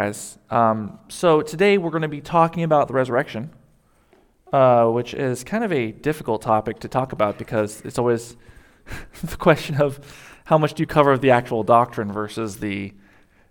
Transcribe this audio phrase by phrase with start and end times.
[0.00, 0.38] guys.
[0.48, 3.50] Um, so today we're going to be talking about the resurrection,
[4.50, 8.34] uh, which is kind of a difficult topic to talk about because it's always
[9.22, 10.00] the question of
[10.46, 12.94] how much do you cover of the actual doctrine versus the,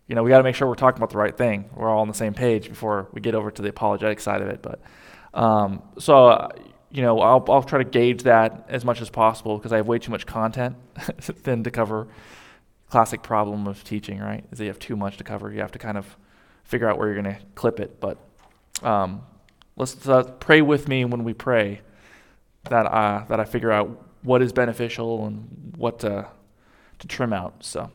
[0.07, 1.69] you know, we got to make sure we're talking about the right thing.
[1.75, 4.47] We're all on the same page before we get over to the apologetic side of
[4.47, 4.63] it.
[4.63, 4.81] But
[5.35, 6.49] um, so, uh,
[6.89, 9.87] you know, I'll, I'll try to gauge that as much as possible because I have
[9.87, 10.77] way too much content
[11.43, 12.07] then to cover.
[12.89, 14.43] Classic problem of teaching, right?
[14.51, 15.51] Is that you have too much to cover.
[15.51, 16.17] You have to kind of
[16.69, 17.99] figure out where you're going to clip it.
[17.99, 18.19] But
[18.83, 19.23] um,
[19.75, 21.81] let's uh, pray with me when we pray
[22.69, 26.27] that uh, that I figure out what is beneficial and what to,
[26.99, 27.55] to trim out.
[27.61, 27.89] So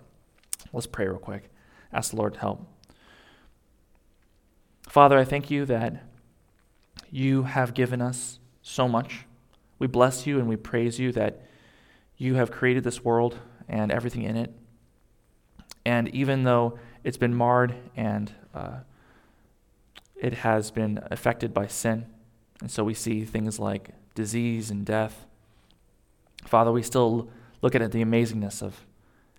[0.73, 1.51] let's pray real quick.
[1.93, 2.67] Ask the Lord to help.
[4.89, 6.03] Father, I thank you that
[7.11, 9.25] you have given us so much.
[9.79, 11.43] We bless you and we praise you that
[12.17, 13.39] you have created this world
[13.69, 14.53] and everything in it.
[15.87, 18.79] And even though it's been marred and uh,
[20.17, 22.07] it has been affected by sin.
[22.61, 25.27] And so we see things like disease and death.
[26.45, 27.29] Father, we still
[27.63, 28.87] look at the amazingness of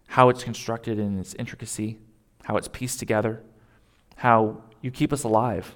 [0.07, 1.97] how it's constructed in its intricacy,
[2.43, 3.41] how it's pieced together,
[4.17, 5.75] how you keep us alive,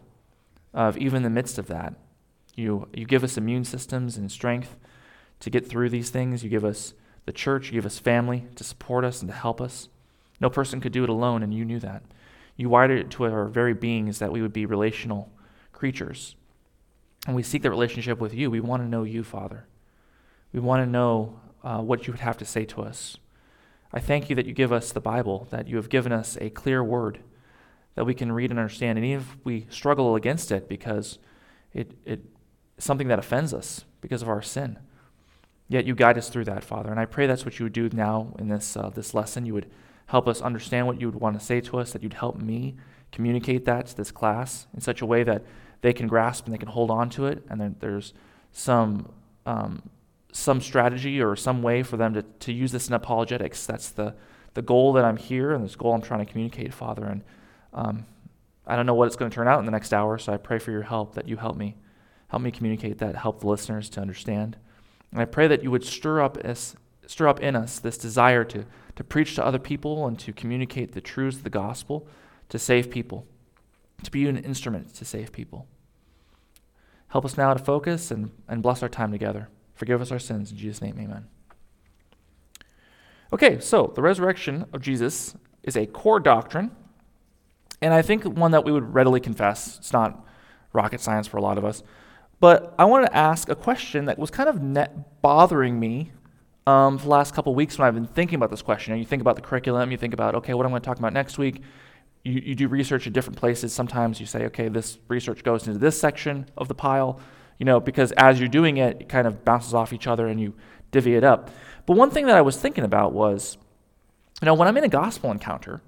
[0.74, 1.94] of even in the midst of that.
[2.56, 4.76] You, you give us immune systems and strength
[5.40, 6.44] to get through these things.
[6.44, 6.94] You give us
[7.26, 9.90] the church, you give us family to support us and to help us.
[10.42, 12.04] No person could do it alone, and you knew that.
[12.60, 15.32] You wired it to our very beings that we would be relational
[15.72, 16.36] creatures.
[17.26, 18.52] And we seek that relationship with you.
[18.52, 19.66] We want to know you, Father.
[20.52, 23.16] We want to know uh, what you would have to say to us.
[23.94, 26.50] I thank you that you give us the Bible, that you have given us a
[26.50, 27.20] clear word
[27.96, 28.98] that we can read and understand.
[28.98, 31.18] And even if we struggle against it because
[31.72, 32.26] it, it
[32.78, 34.78] something that offends us because of our sin,
[35.70, 36.92] yet you guide us through that, Father.
[36.92, 39.46] And I pray that's what you would do now in this, uh, this lesson.
[39.46, 39.72] You would
[40.10, 42.76] help us understand what you would want to say to us, that you'd help me
[43.12, 45.44] communicate that to this class in such a way that
[45.82, 48.14] they can grasp and they can hold on to it, and then there's
[48.52, 49.12] some
[49.46, 49.84] um,
[50.32, 53.66] some strategy or some way for them to, to use this in apologetics.
[53.66, 54.16] That's the
[54.56, 57.06] the goal that I'm here and this goal I'm trying to communicate, Father.
[57.06, 57.24] And
[57.72, 58.06] um,
[58.66, 60.38] I don't know what it's going to turn out in the next hour, so I
[60.38, 61.76] pray for your help that you help me,
[62.30, 64.58] help me communicate that, help the listeners to understand.
[65.12, 66.76] And I pray that you would stir up us,
[67.06, 68.66] stir up in us this desire to
[69.00, 72.06] to preach to other people and to communicate the truths of the gospel,
[72.50, 73.26] to save people,
[74.04, 75.66] to be an instrument to save people.
[77.08, 79.48] Help us now to focus and, and bless our time together.
[79.74, 80.52] Forgive us our sins.
[80.52, 81.28] In Jesus' name, amen.
[83.32, 85.34] Okay, so the resurrection of Jesus
[85.64, 86.70] is a core doctrine,
[87.82, 89.78] and I think one that we would readily confess.
[89.78, 90.28] It's not
[90.74, 91.84] rocket science for a lot of us.
[92.42, 96.12] But I want to ask a question that was kind of net bothering me
[96.68, 98.98] um, for the last couple weeks when I've been thinking about this question.
[98.98, 101.14] You think about the curriculum, you think about, okay, what I'm going to talk about
[101.14, 101.62] next week.
[102.24, 103.74] You, you do research in different places.
[103.74, 107.20] Sometimes you say, okay, this research goes into this section of the pile,
[107.58, 110.40] you know, because as you're doing it, it kind of bounces off each other and
[110.40, 110.54] you
[110.92, 111.50] divvy it up.
[111.86, 113.58] But one thing that I was thinking about was,
[114.42, 115.82] you know, when I'm in a gospel encounter,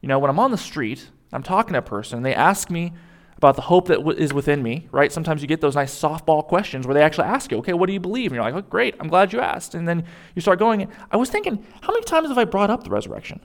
[0.00, 2.70] you know, when I'm on the street, I'm talking to a person, and they ask
[2.70, 2.92] me
[3.38, 5.12] about the hope that w- is within me, right?
[5.12, 7.92] Sometimes you get those nice softball questions where they actually ask you, okay, what do
[7.92, 8.32] you believe?
[8.32, 9.74] And you're like, oh, great, I'm glad you asked.
[9.74, 10.04] And then
[10.34, 10.88] you start going.
[11.10, 13.40] I was thinking, how many times have I brought up the resurrection?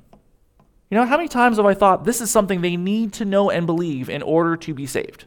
[0.90, 3.52] You know, how many times have I thought this is something they need to know
[3.52, 5.26] and believe in order to be saved?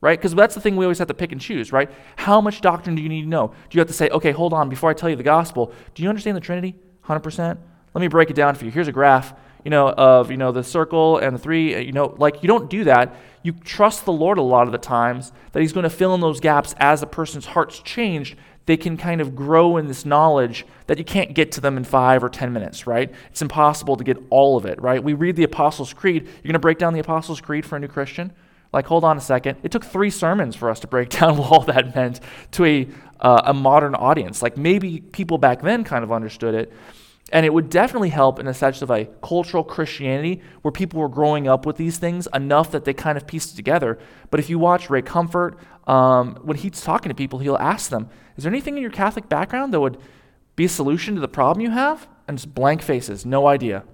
[0.00, 0.18] Right?
[0.18, 1.90] Because that's the thing we always have to pick and choose, right?
[2.16, 3.48] How much doctrine do you need to know?
[3.48, 6.02] Do you have to say, okay, hold on, before I tell you the gospel, do
[6.04, 6.76] you understand the Trinity?
[7.06, 7.58] 100%?
[7.94, 8.70] Let me break it down for you.
[8.70, 12.14] Here's a graph you know, of, you know, the circle and the three, you know,
[12.18, 13.16] like you don't do that.
[13.42, 16.20] You trust the Lord a lot of the times that He's going to fill in
[16.20, 18.36] those gaps as a person's heart's changed.
[18.66, 21.84] They can kind of grow in this knowledge that you can't get to them in
[21.84, 23.12] five or ten minutes, right?
[23.30, 25.02] It's impossible to get all of it, right?
[25.02, 26.24] We read the Apostles' Creed.
[26.24, 28.32] You're going to break down the Apostles' Creed for a new Christian?
[28.72, 29.58] Like, hold on a second.
[29.62, 32.20] It took three sermons for us to break down what all that meant
[32.52, 32.88] to a,
[33.20, 34.42] uh, a modern audience.
[34.42, 36.72] Like, maybe people back then kind of understood it,
[37.32, 41.08] and it would definitely help in a sense of a cultural Christianity where people were
[41.08, 43.98] growing up with these things enough that they kind of pieced it together.
[44.30, 48.08] But if you watch Ray Comfort, um, when he's talking to people, he'll ask them,
[48.36, 49.98] Is there anything in your Catholic background that would
[50.54, 52.06] be a solution to the problem you have?
[52.28, 53.84] And just blank faces, no idea.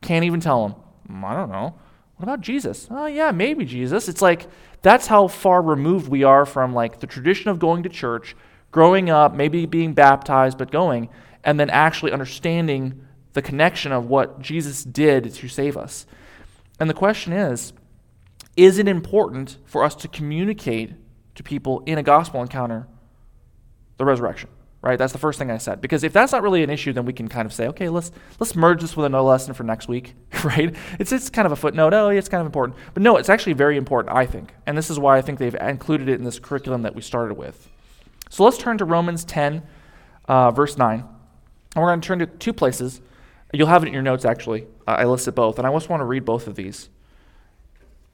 [0.00, 0.80] Can't even tell them.
[1.10, 1.74] Mm, I don't know.
[2.16, 2.86] What about Jesus?
[2.90, 4.08] Oh, yeah, maybe Jesus.
[4.08, 4.46] It's like
[4.82, 8.36] that's how far removed we are from like the tradition of going to church,
[8.70, 11.08] growing up, maybe being baptized, but going
[11.44, 16.06] and then actually understanding the connection of what Jesus did to save us.
[16.80, 17.72] And the question is
[18.56, 20.92] is it important for us to communicate
[21.34, 22.86] to people in a gospel encounter
[23.98, 24.48] the resurrection?
[24.84, 24.98] right?
[24.98, 25.80] That's the first thing I said.
[25.80, 28.12] Because if that's not really an issue, then we can kind of say, okay, let's
[28.38, 30.14] let's merge this with another lesson for next week,
[30.44, 30.76] right?
[30.98, 31.94] It's it's kind of a footnote.
[31.94, 34.90] Oh, it's kind of important, but no, it's actually very important, I think, and this
[34.90, 37.70] is why I think they've included it in this curriculum that we started with.
[38.28, 39.62] So let's turn to Romans 10,
[40.28, 41.04] uh, verse 9,
[41.74, 43.00] and we're going to turn to two places.
[43.52, 44.66] You'll have it in your notes, actually.
[44.86, 46.88] Uh, I listed both, and I just want to read both of these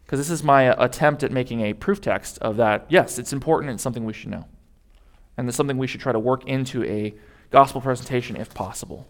[0.05, 2.87] because this is my uh, attempt at making a proof text of that.
[2.89, 4.47] Yes, it's important and something we should know
[5.41, 7.15] and it's something we should try to work into a
[7.51, 9.09] gospel presentation if possible.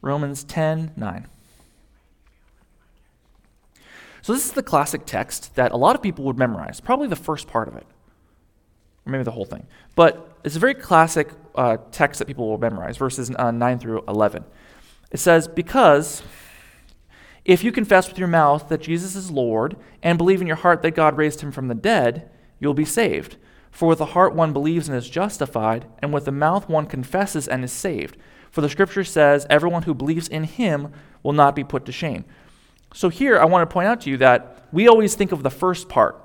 [0.00, 1.26] Romans 10 9.
[4.22, 7.16] So, this is the classic text that a lot of people would memorize, probably the
[7.16, 7.86] first part of it,
[9.06, 9.66] or maybe the whole thing.
[9.94, 14.04] But it's a very classic uh, text that people will memorize, verses uh, 9 through
[14.08, 14.44] 11.
[15.12, 16.22] It says, Because
[17.44, 20.82] if you confess with your mouth that Jesus is Lord and believe in your heart
[20.82, 23.36] that God raised him from the dead, you'll be saved.
[23.70, 27.46] For with the heart one believes and is justified, and with the mouth one confesses
[27.46, 28.16] and is saved.
[28.50, 30.92] For the scripture says, Everyone who believes in him
[31.22, 32.24] will not be put to shame.
[32.94, 35.50] So here I want to point out to you that we always think of the
[35.50, 36.22] first part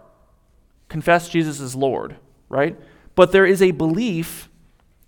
[0.87, 2.17] confess Jesus is Lord,
[2.51, 2.77] right?
[3.15, 4.49] But there is a belief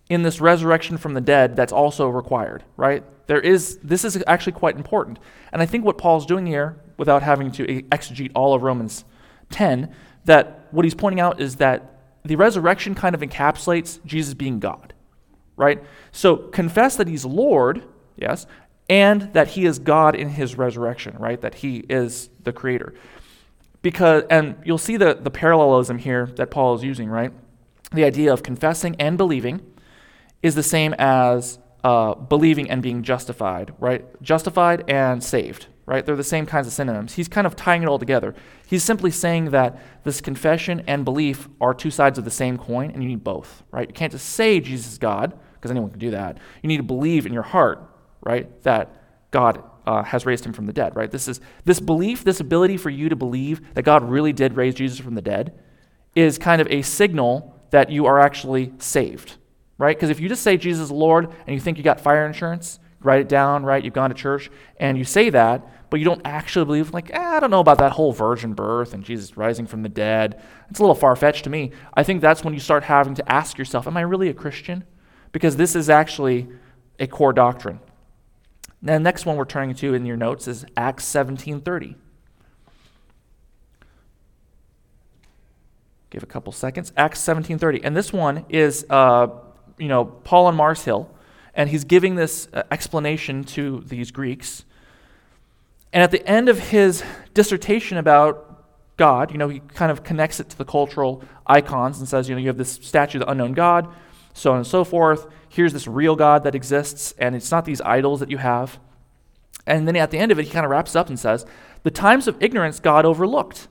[0.10, 3.04] in this resurrection from the dead that's also required, right?
[3.28, 5.19] There is this is actually quite important.
[5.51, 9.06] And I think what Paul's doing here, without having to exegete all of Romans
[9.51, 9.94] 10,
[10.25, 14.94] that what he's pointing out is that the resurrection kind of encapsulates Jesus being God,
[15.56, 15.84] right?
[16.12, 17.84] So confess that he's Lord,
[18.16, 18.46] yes,
[18.89, 21.39] and that he is God in his resurrection, right?
[21.39, 22.94] That he is the creator.
[23.84, 27.32] Because and you'll see the, the parallelism here that Paul is using, right?
[27.92, 29.62] The idea of confessing and believing
[30.42, 34.06] is the same as uh, believing and being justified, right?
[34.22, 36.06] Justified and saved, right?
[36.06, 37.14] They're the same kinds of synonyms.
[37.14, 38.34] He's kind of tying it all together.
[38.66, 42.90] He's simply saying that this confession and belief are two sides of the same coin,
[42.92, 43.88] and you need both, right?
[43.88, 46.38] You can't just say Jesus is God, because anyone can do that.
[46.62, 47.84] You need to believe in your heart,
[48.22, 48.96] right, that
[49.32, 51.12] God uh, has raised him from the dead, right?
[51.12, 54.76] This is this belief, this ability for you to believe that God really did raise
[54.76, 55.60] Jesus from the dead,
[56.16, 59.38] is kind of a signal that you are actually saved
[59.78, 59.96] right?
[59.96, 62.80] Because if you just say Jesus is Lord and you think you got fire insurance,
[63.02, 63.84] write it down, right?
[63.84, 67.20] You've gone to church and you say that, but you don't actually believe, like, eh,
[67.20, 70.42] I don't know about that whole virgin birth and Jesus rising from the dead.
[70.70, 71.72] It's a little far fetched to me.
[71.94, 74.86] I think that's when you start having to ask yourself, Am I really a Christian?
[75.32, 76.48] Because this is actually
[77.00, 77.80] a core doctrine.
[78.84, 81.96] The next one we're turning to in your notes is Acts 17:30.
[86.10, 86.92] Give a couple seconds.
[86.98, 89.28] Acts 17:30, and this one is uh,
[89.78, 91.10] you know, Paul on Mars Hill,
[91.54, 94.66] and he's giving this uh, explanation to these Greeks.
[95.92, 97.04] And at the end of his
[97.34, 98.66] dissertation about
[98.98, 102.36] God, you know, he kind of connects it to the cultural icons and says, you
[102.36, 103.94] know, you have this statue of the unknown God,
[104.34, 105.28] so on and so forth.
[105.48, 108.80] Here's this real God that exists, and it's not these idols that you have.
[109.66, 111.46] And then at the end of it, he kind of wraps up and says,
[111.84, 113.68] The times of ignorance God overlooked.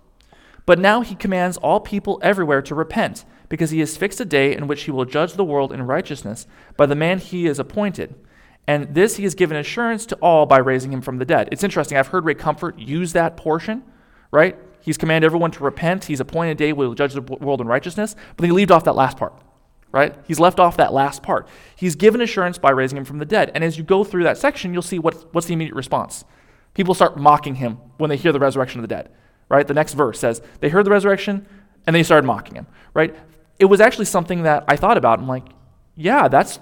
[0.65, 4.57] But now he commands all people everywhere to repent because he has fixed a day
[4.57, 8.15] in which he will judge the world in righteousness by the man he has appointed.
[8.67, 11.49] And this he has given assurance to all by raising him from the dead.
[11.51, 11.99] It's interesting.
[11.99, 13.83] I've heard Ray Comfort use that portion,
[14.31, 14.57] right?
[14.81, 16.05] He's commanded everyone to repent.
[16.05, 18.17] He's appointed a day will judge the world in righteousness.
[18.37, 19.35] But he leaves off that last part,
[19.93, 20.15] right?
[20.27, 21.47] He's left off that last part.
[21.77, 23.53] He's given assurance by raising him from the dead.
[23.55, 26.25] And as you go through that section, you'll see what, what's the immediate response.
[26.75, 29.11] People start mocking him when they hear the resurrection of the dead,
[29.49, 29.67] right?
[29.67, 31.47] The next verse says, they heard the resurrection
[31.87, 33.15] and they started mocking him, right?
[33.63, 35.21] it was actually something that I thought about.
[35.21, 35.47] I'm like,
[35.95, 36.59] yeah, that's,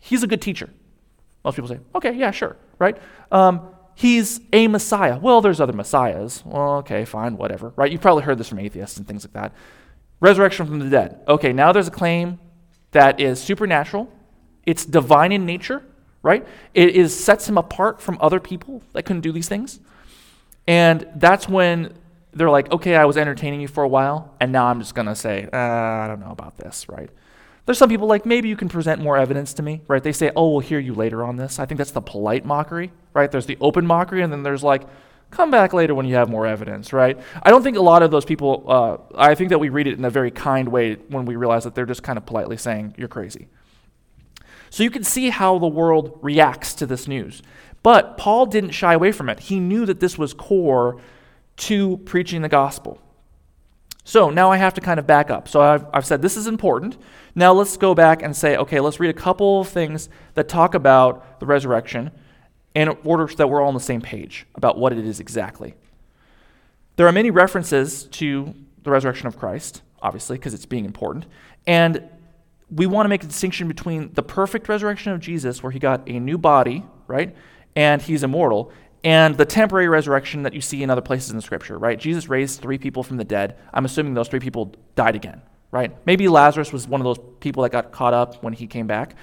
[0.00, 0.68] he's a good teacher.
[1.44, 2.98] Most people say, okay, yeah, sure, right?
[3.32, 5.18] Um, he's a Messiah.
[5.18, 6.42] Well, there's other Messiahs.
[6.44, 7.90] Well, okay, fine, whatever, right?
[7.90, 9.54] You've probably heard this from atheists and things like that.
[10.20, 11.20] Resurrection from the dead.
[11.26, 12.38] Okay, now there's a claim
[12.96, 14.10] that is supernatural,
[14.64, 15.82] it's divine in nature,
[16.22, 16.46] right?
[16.72, 19.80] It is sets him apart from other people that couldn't do these things.
[20.66, 21.92] And that's when
[22.32, 25.06] they're like, okay, I was entertaining you for a while, and now I'm just going
[25.06, 27.10] to say, uh, I don't know about this, right?
[27.66, 30.02] There's some people like, maybe you can present more evidence to me, right?
[30.02, 31.58] They say, oh, we'll hear you later on this.
[31.58, 33.30] I think that's the polite mockery, right?
[33.30, 34.84] There's the open mockery, and then there's like,
[35.36, 37.18] come back later when you have more evidence, right?
[37.42, 39.98] I don't think a lot of those people, uh, I think that we read it
[39.98, 42.94] in a very kind way when we realize that they're just kind of politely saying,
[42.96, 43.48] you're crazy.
[44.70, 47.42] So you can see how the world reacts to this news.
[47.82, 49.40] But Paul didn't shy away from it.
[49.40, 51.00] He knew that this was core
[51.58, 53.00] to preaching the gospel.
[54.04, 55.48] So now I have to kind of back up.
[55.48, 56.96] So I've, I've said this is important.
[57.34, 60.74] Now let's go back and say, okay, let's read a couple of things that talk
[60.74, 62.10] about the resurrection
[62.76, 65.74] in order that we're all on the same page about what it is exactly.
[66.96, 69.80] There are many references to the resurrection of Christ.
[70.02, 71.24] obviously, because it's being important.
[71.66, 72.06] And
[72.70, 76.06] we want to make a distinction between the perfect resurrection of Jesus, where he got
[76.06, 77.34] a new body, right?
[77.74, 78.70] And he's immortal,
[79.02, 81.98] and the temporary resurrection that you see in other places in the scripture, right?
[81.98, 83.56] Jesus raised three people from the dead.
[83.72, 85.40] I'm assuming those three people died again,
[85.70, 85.96] right?
[86.04, 89.14] Maybe Lazarus was one of those people that got caught up when he came back.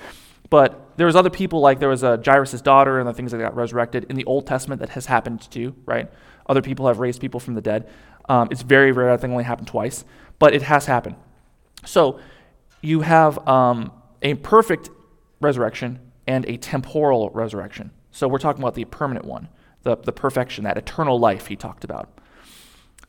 [0.53, 3.39] But there was other people, like there was a Jairus' daughter and the things that
[3.39, 6.11] got resurrected in the Old Testament that has happened too, right?
[6.47, 7.89] Other people have raised people from the dead.
[8.29, 9.09] Um, it's very rare.
[9.09, 10.05] I think only happened twice,
[10.37, 11.15] but it has happened.
[11.87, 12.19] So
[12.83, 14.91] you have um, a perfect
[15.41, 17.89] resurrection and a temporal resurrection.
[18.11, 19.49] So we're talking about the permanent one,
[19.81, 22.15] the, the perfection, that eternal life he talked about.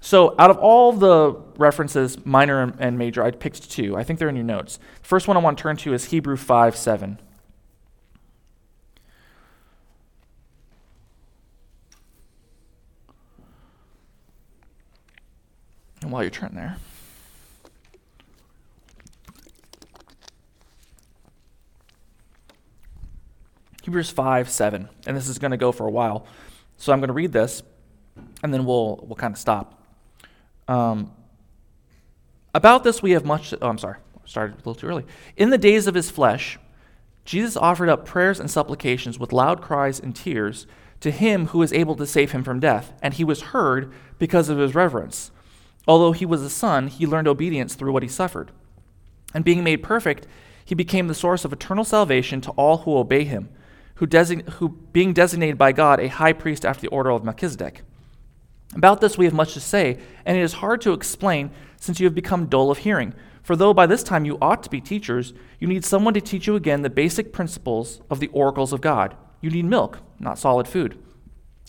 [0.01, 3.99] So out of all the references, minor and major, I picked two.
[3.99, 4.79] I think they're in your notes.
[5.03, 7.21] The first one I want to turn to is Hebrew 5 7.
[16.05, 16.77] And while you're turning there,
[23.85, 24.91] Hebrews 5 7.
[25.07, 26.27] And this is going to go for a while.
[26.77, 27.63] So I'm going to read this,
[28.43, 29.83] and then we'll, we'll kind of stop.
[30.69, 31.11] Um,
[32.55, 33.55] about this, we have much.
[33.63, 33.97] Oh, I'm sorry.
[34.27, 35.07] Started a little too early.
[35.39, 36.59] In the days of his flesh,
[37.25, 40.67] Jesus offered up prayers and supplications with loud cries and tears
[41.01, 44.51] to him who was able to save him from death, and he was heard because
[44.51, 45.31] of his reverence.
[45.87, 48.51] Although he was a son, he learned obedience through what he suffered.
[49.35, 50.27] And being made perfect,
[50.65, 53.49] he became the source of eternal salvation to all who obey him
[53.97, 57.83] who, design, who being designated by God a high priest after the order of Melchizedek.
[58.75, 62.07] About this we have much to say, and it is hard to explain since you
[62.07, 63.15] have become dull of hearing.
[63.43, 66.47] For though by this time you ought to be teachers, you need someone to teach
[66.47, 69.17] you again the basic principles of the oracles of God.
[69.41, 70.99] You need milk, not solid food.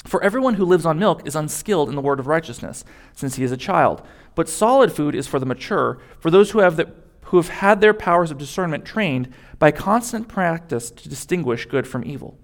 [0.05, 3.43] For everyone who lives on milk is unskilled in the word of righteousness, since he
[3.43, 4.01] is a child.
[4.35, 6.89] But solid food is for the mature, for those who have the
[7.25, 12.05] who have had their powers of discernment trained by constant practice to distinguish good from
[12.05, 12.37] evil.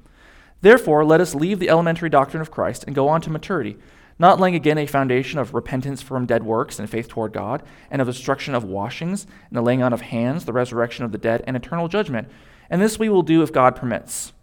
[0.61, 3.77] Therefore, let us leave the elementary doctrine of Christ and go on to maturity,
[4.17, 8.01] not laying again a foundation of repentance from dead works and faith toward God, and
[8.01, 11.43] of destruction of washings, and the laying on of hands, the resurrection of the dead,
[11.45, 12.27] and eternal judgment.
[12.69, 14.33] And this we will do if God permits.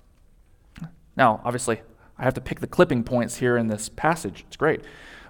[1.16, 1.80] Now, obviously,
[2.18, 4.44] I have to pick the clipping points here in this passage.
[4.48, 4.82] It's great.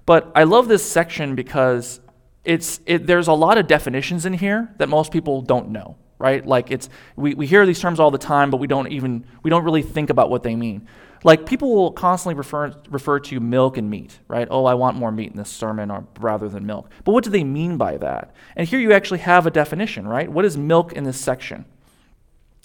[0.06, 2.00] But I love this section because
[2.44, 6.46] it's, it, there's a lot of definitions in here that most people don't know, right?
[6.46, 9.50] Like it's, we, we hear these terms all the time, but we don't even, we
[9.50, 10.88] don't really think about what they mean.
[11.24, 14.48] Like people will constantly refer, refer to milk and meat, right?
[14.50, 16.88] Oh, I want more meat in this sermon or, rather than milk.
[17.04, 18.34] But what do they mean by that?
[18.56, 20.30] And here you actually have a definition, right?
[20.30, 21.66] What is milk in this section?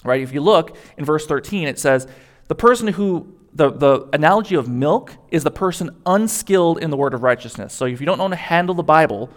[0.05, 0.21] Right?
[0.21, 2.07] If you look in verse 13, it says,
[2.47, 7.13] the person who the, the analogy of milk is the person unskilled in the word
[7.13, 7.74] of righteousness.
[7.74, 9.29] So if you don't know how to handle the Bible,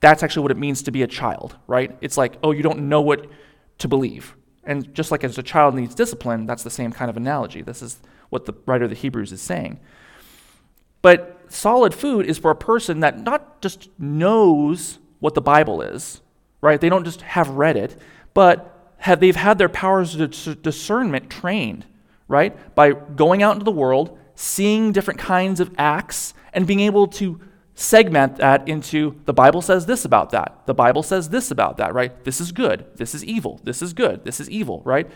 [0.00, 1.96] that's actually what it means to be a child, right?
[2.00, 3.26] It's like, oh, you don't know what
[3.78, 4.34] to believe.
[4.64, 7.62] And just like as a child needs discipline, that's the same kind of analogy.
[7.62, 9.80] This is what the writer of the Hebrews is saying.
[11.02, 16.20] But solid food is for a person that not just knows what the Bible is,
[16.60, 16.80] right?
[16.80, 18.00] They don't just have read it,
[18.32, 21.86] but have, they've had their powers of discernment trained,
[22.30, 22.56] right?
[22.74, 27.40] By going out into the world, seeing different kinds of acts, and being able to
[27.74, 30.62] segment that into the Bible says this about that.
[30.66, 32.24] The Bible says this about that, right?
[32.24, 32.86] This is good.
[32.96, 33.60] This is evil.
[33.64, 34.24] This is good.
[34.24, 35.10] This is evil, right?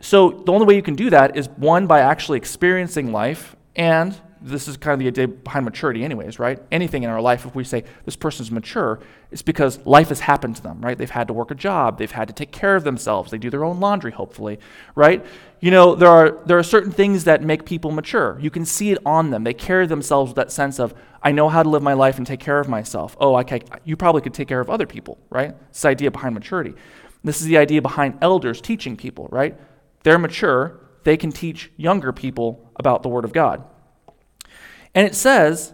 [0.00, 4.18] So the only way you can do that is one, by actually experiencing life, and
[4.40, 6.62] this is kind of the idea behind maturity, anyways, right?
[6.70, 10.56] Anything in our life, if we say this person's mature, it's because life has happened
[10.56, 10.96] to them, right?
[10.96, 13.50] They've had to work a job, they've had to take care of themselves, they do
[13.50, 14.58] their own laundry, hopefully,
[14.94, 15.24] right?
[15.60, 18.38] You know, there are, there are certain things that make people mature.
[18.40, 19.44] You can see it on them.
[19.44, 22.26] They carry themselves with that sense of, I know how to live my life and
[22.26, 23.16] take care of myself.
[23.20, 25.54] Oh, I can, you probably could take care of other people, right?
[25.72, 26.74] This idea behind maturity.
[27.24, 29.58] This is the idea behind elders teaching people, right?
[30.04, 33.64] They're mature, they can teach younger people about the Word of God.
[34.94, 35.72] And it says,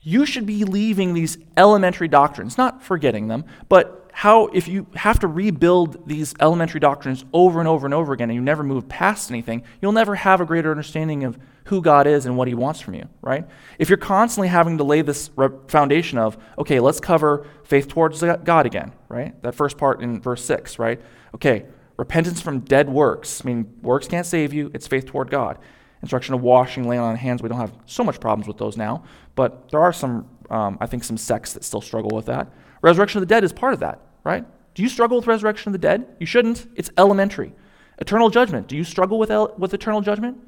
[0.00, 5.20] you should be leaving these elementary doctrines, not forgetting them, but how, if you have
[5.20, 8.88] to rebuild these elementary doctrines over and over and over again and you never move
[8.88, 12.54] past anything, you'll never have a greater understanding of who God is and what He
[12.54, 13.46] wants from you, right?
[13.78, 15.30] If you're constantly having to lay this
[15.68, 19.40] foundation of, okay, let's cover faith towards God again, right?
[19.42, 21.00] That first part in verse 6, right?
[21.34, 23.42] Okay, repentance from dead works.
[23.44, 25.58] I mean, works can't save you, it's faith toward God
[26.02, 27.42] instruction of washing, laying on hands.
[27.42, 30.86] We don't have so much problems with those now, but there are some, um, I
[30.86, 32.48] think, some sects that still struggle with that.
[32.82, 34.44] Resurrection of the dead is part of that, right?
[34.74, 36.06] Do you struggle with resurrection of the dead?
[36.20, 36.66] You shouldn't.
[36.76, 37.52] It's elementary.
[37.98, 38.68] Eternal judgment.
[38.68, 40.38] Do you struggle with, el- with eternal judgment?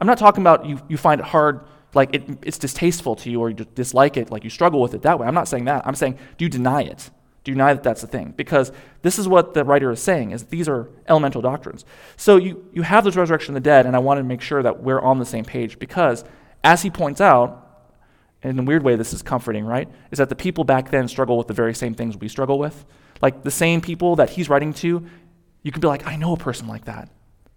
[0.00, 1.60] I'm not talking about you, you find it hard,
[1.94, 5.02] like it, it's distasteful to you or you dislike it, like you struggle with it
[5.02, 5.26] that way.
[5.26, 5.86] I'm not saying that.
[5.86, 7.10] I'm saying, do you deny it?
[7.44, 8.34] Deny that that's a thing?
[8.36, 11.84] Because this is what the writer is saying is these are elemental doctrines.
[12.16, 14.62] So you, you have this resurrection of the dead and i want to make sure
[14.62, 16.24] that we're on the same page because
[16.64, 17.64] as he points out
[18.42, 19.88] in a weird way this is comforting right?
[20.10, 22.84] Is that the people back then struggle with the very same things we struggle with.
[23.20, 25.06] Like the same people that he's writing to
[25.62, 27.10] you can be like i know a person like that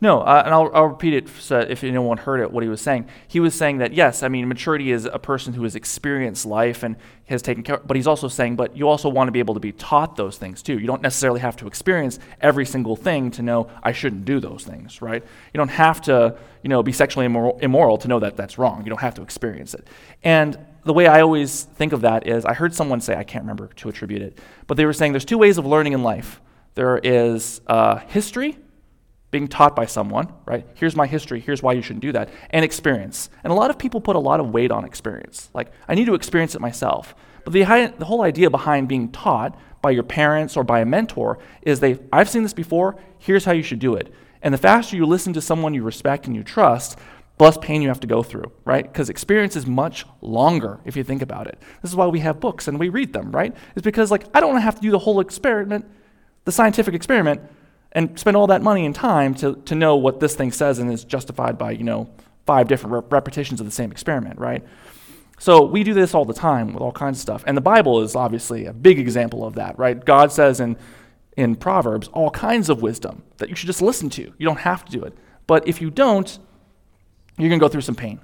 [0.00, 2.80] No, uh, and I'll, I'll repeat it so if anyone heard it, what he was
[2.80, 3.08] saying.
[3.26, 6.84] He was saying that, yes, I mean, maturity is a person who has experienced life
[6.84, 6.94] and
[7.26, 9.60] has taken care, but he's also saying, but you also want to be able to
[9.60, 10.78] be taught those things too.
[10.78, 14.62] You don't necessarily have to experience every single thing to know I shouldn't do those
[14.64, 15.22] things, right?
[15.52, 18.84] You don't have to, you know, be sexually immoral, immoral to know that that's wrong.
[18.84, 19.88] You don't have to experience it.
[20.22, 23.42] And the way I always think of that is I heard someone say, I can't
[23.42, 24.38] remember to attribute it,
[24.68, 26.40] but they were saying there's two ways of learning in life.
[26.76, 28.56] There is uh, history,
[29.30, 30.66] being taught by someone, right?
[30.74, 33.28] Here's my history, here's why you shouldn't do that, and experience.
[33.44, 35.50] And a lot of people put a lot of weight on experience.
[35.52, 37.14] Like, I need to experience it myself.
[37.44, 41.38] But the, the whole idea behind being taught by your parents or by a mentor
[41.62, 44.12] is they, I've seen this before, here's how you should do it.
[44.42, 46.98] And the faster you listen to someone you respect and you trust,
[47.36, 48.82] the less pain you have to go through, right?
[48.84, 51.60] Because experience is much longer if you think about it.
[51.82, 53.54] This is why we have books and we read them, right?
[53.76, 55.84] It's because, like, I don't want to have to do the whole experiment,
[56.44, 57.40] the scientific experiment,
[57.92, 60.92] and spend all that money and time to, to know what this thing says and
[60.92, 62.08] is justified by, you know,
[62.46, 64.64] five different rep- repetitions of the same experiment, right?
[65.38, 67.44] So we do this all the time with all kinds of stuff.
[67.46, 70.04] And the Bible is obviously a big example of that, right?
[70.04, 70.76] God says in,
[71.36, 74.22] in Proverbs all kinds of wisdom that you should just listen to.
[74.22, 75.16] You don't have to do it.
[75.46, 76.38] But if you don't,
[77.38, 78.20] you're going to go through some pain.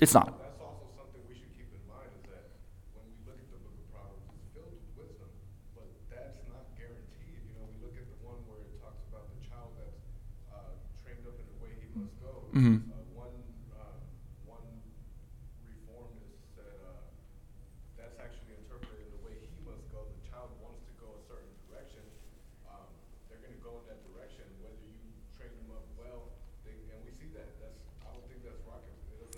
[0.00, 0.41] It's not.
[12.54, 12.76] Mm-hmm.
[12.76, 12.92] doesn't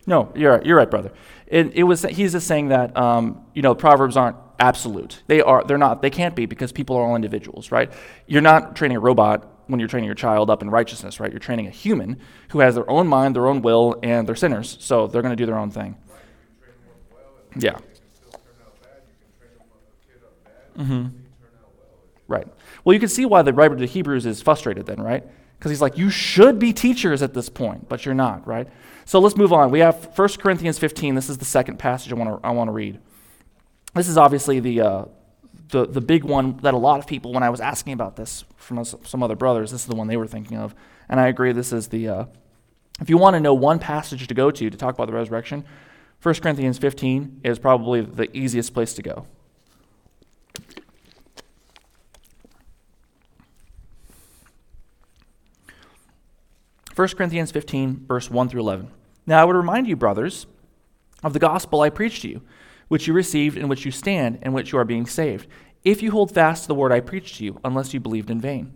[0.06, 1.12] No, you're right, you're right, brother.
[1.46, 5.22] It, it was he's just saying that um, you know proverbs aren't absolute.
[5.26, 7.92] They are they're not they can't be because people are all individuals, right?
[8.26, 11.30] You're not training a robot when you're training your child up in righteousness, right?
[11.30, 14.76] You're training a human who has their own mind, their own will, and they're sinners,
[14.80, 15.96] so they're going to do their own thing.
[16.60, 17.22] train them up well,
[17.52, 17.72] and Yeah.
[17.72, 19.02] they can still turn out bad.
[19.08, 20.92] You can train them up, a kid up bad, Mm-hmm.
[20.92, 21.98] and he turn out well.
[22.28, 22.48] Right.
[22.84, 25.24] Well, you can see why the writer to Hebrews is frustrated then, right?
[25.58, 28.68] Because he's like, you should be teachers at this point, but you're not, right?
[29.06, 29.70] So let's move on.
[29.70, 31.14] We have 1 Corinthians 15.
[31.14, 32.98] This is the second passage I want to I want to read.
[33.94, 35.04] This is obviously the, uh,
[35.68, 38.44] the, the big one that a lot of people, when I was asking about this
[38.56, 40.74] from some other brothers, this is the one they were thinking of.
[41.08, 42.24] And I agree, this is the, uh,
[43.00, 45.64] if you want to know one passage to go to to talk about the resurrection,
[46.22, 49.26] 1 Corinthians 15 is probably the easiest place to go.
[56.94, 58.88] 1 Corinthians 15, verse 1 through 11.
[59.26, 60.46] Now I would remind you, brothers,
[61.24, 62.42] of the gospel I preached to you,
[62.88, 65.46] which you received, in which you stand, and which you are being saved,
[65.84, 68.40] if you hold fast to the word I preached to you, unless you believed in
[68.40, 68.72] vain.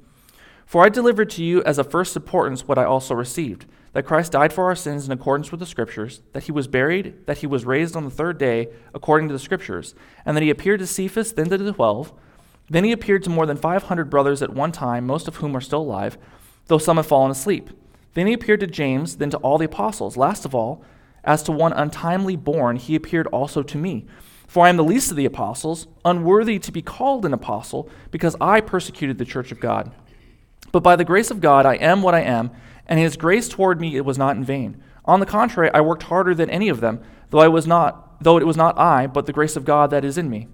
[0.67, 4.33] For I delivered to you as of first importance what I also received that Christ
[4.33, 7.47] died for our sins in accordance with the Scriptures, that he was buried, that he
[7.47, 9.95] was raised on the third day according to the Scriptures,
[10.25, 12.13] and that he appeared to Cephas, then to the twelve.
[12.69, 15.61] Then he appeared to more than 500 brothers at one time, most of whom are
[15.61, 16.19] still alive,
[16.67, 17.71] though some have fallen asleep.
[18.15, 20.17] Then he appeared to James, then to all the apostles.
[20.17, 20.85] Last of all,
[21.25, 24.07] as to one untimely born, he appeared also to me.
[24.47, 28.35] For I am the least of the apostles, unworthy to be called an apostle, because
[28.41, 29.93] I persecuted the church of God.
[30.73, 32.51] But by the grace of God, I am what I am,
[32.87, 34.83] and his grace toward me it was not in vain.
[35.05, 37.01] On the contrary, I worked harder than any of them,
[37.31, 40.05] though I was not, though it was not I, but the grace of God that
[40.05, 40.49] is in me.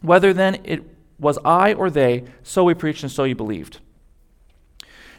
[0.00, 0.84] Whether then it
[1.18, 3.80] was I or they, so we preached and so you believed.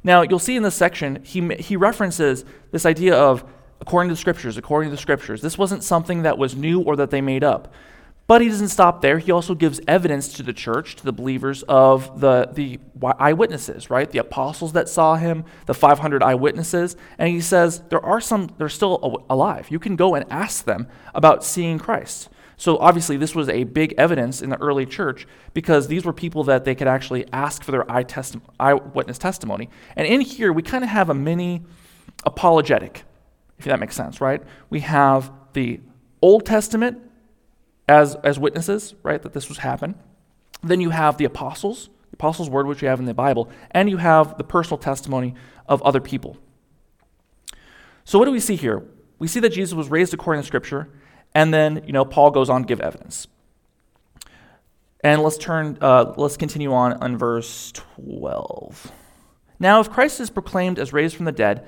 [0.04, 3.44] Now, you'll see in this section, he, he references this idea of
[3.82, 5.42] according to the scriptures, according to the scriptures.
[5.42, 7.74] This wasn't something that was new or that they made up.
[8.28, 9.18] But he doesn't stop there.
[9.18, 12.80] He also gives evidence to the church, to the believers, of the, the
[13.18, 14.08] eyewitnesses, right?
[14.08, 16.96] The apostles that saw him, the 500 eyewitnesses.
[17.18, 19.72] And he says there are some, they're still alive.
[19.72, 22.30] You can go and ask them about seeing Christ.
[22.56, 26.44] So obviously, this was a big evidence in the early church because these were people
[26.44, 29.70] that they could actually ask for their eye testi- eyewitness testimony.
[29.96, 31.64] And in here, we kind of have a mini
[32.26, 33.06] apologetic,
[33.60, 34.42] if that makes sense, right?
[34.70, 35.82] We have the
[36.22, 37.00] Old Testament
[37.88, 39.96] as, as witnesses, right, that this was happen.
[40.64, 43.90] Then you have the apostles, the apostles' word, which you have in the Bible, and
[43.90, 45.36] you have the personal testimony
[45.68, 46.38] of other people.
[48.04, 48.84] So, what do we see here?
[49.20, 50.90] We see that Jesus was raised according to Scripture,
[51.36, 53.28] and then, you know, Paul goes on to give evidence.
[55.04, 58.92] And let's turn, uh, let's continue on on verse 12.
[59.60, 61.68] Now, if Christ is proclaimed as raised from the dead,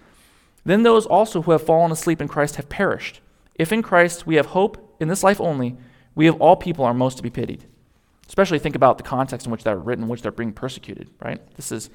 [0.63, 3.21] Then those also who have fallen asleep in Christ have perished.
[3.55, 5.75] If in Christ we have hope in this life only,
[6.15, 7.65] we of all people are most to be pitied.
[8.27, 11.41] Especially think about the context in which they're written, in which they're being persecuted, right?
[11.55, 11.89] This is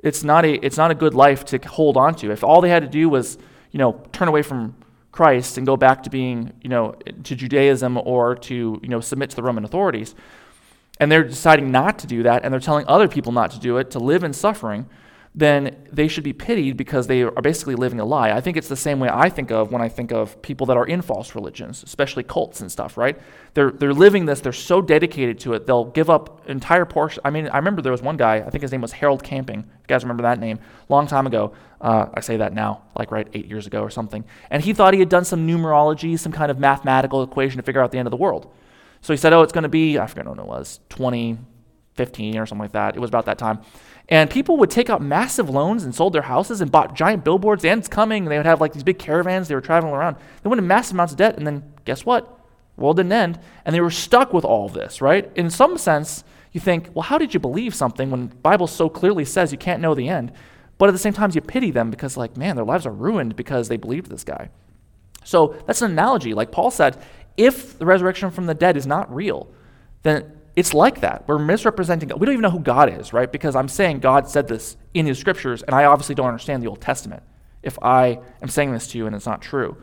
[0.00, 2.30] it's not a it's not a good life to hold on to.
[2.30, 3.38] If all they had to do was,
[3.70, 4.76] you know, turn away from
[5.12, 6.94] Christ and go back to being, you know,
[7.24, 10.14] to Judaism or to, you know, submit to the Roman authorities,
[11.00, 13.78] and they're deciding not to do that and they're telling other people not to do
[13.78, 14.88] it, to live in suffering,
[15.34, 18.32] then they should be pitied because they are basically living a lie.
[18.32, 20.76] I think it's the same way I think of when I think of people that
[20.76, 23.18] are in false religions, especially cults and stuff, right?
[23.54, 27.20] They're, they're living this, they're so dedicated to it, they'll give up entire portions.
[27.24, 29.58] I mean, I remember there was one guy, I think his name was Harold Camping.
[29.58, 30.58] You guys remember that name?
[30.88, 31.52] Long time ago.
[31.80, 34.24] Uh, I say that now, like right eight years ago or something.
[34.50, 37.80] And he thought he had done some numerology, some kind of mathematical equation to figure
[37.80, 38.52] out the end of the world.
[39.00, 42.46] So he said, oh, it's going to be, I forget when it was, 2015 or
[42.46, 42.96] something like that.
[42.96, 43.60] It was about that time.
[44.08, 47.62] And people would take out massive loans and sold their houses and bought giant billboards.
[47.62, 48.22] The end's coming.
[48.22, 49.48] And they would have like these big caravans.
[49.48, 50.16] They were traveling around.
[50.42, 51.36] They went in massive amounts of debt.
[51.36, 52.38] And then guess what?
[52.76, 53.38] World didn't end.
[53.64, 55.30] And they were stuck with all of this, right?
[55.34, 58.88] In some sense, you think, well, how did you believe something when the Bible so
[58.88, 60.32] clearly says you can't know the end?
[60.78, 63.36] But at the same time, you pity them because, like, man, their lives are ruined
[63.36, 64.48] because they believed this guy.
[65.24, 66.32] So that's an analogy.
[66.32, 67.02] Like Paul said,
[67.36, 69.52] if the resurrection from the dead is not real,
[70.02, 71.22] then it's like that.
[71.28, 72.18] We're misrepresenting God.
[72.18, 73.30] We don't even know who God is, right?
[73.30, 76.66] Because I'm saying God said this in his scriptures, and I obviously don't understand the
[76.66, 77.22] Old Testament
[77.62, 79.76] if I am saying this to you and it's not true.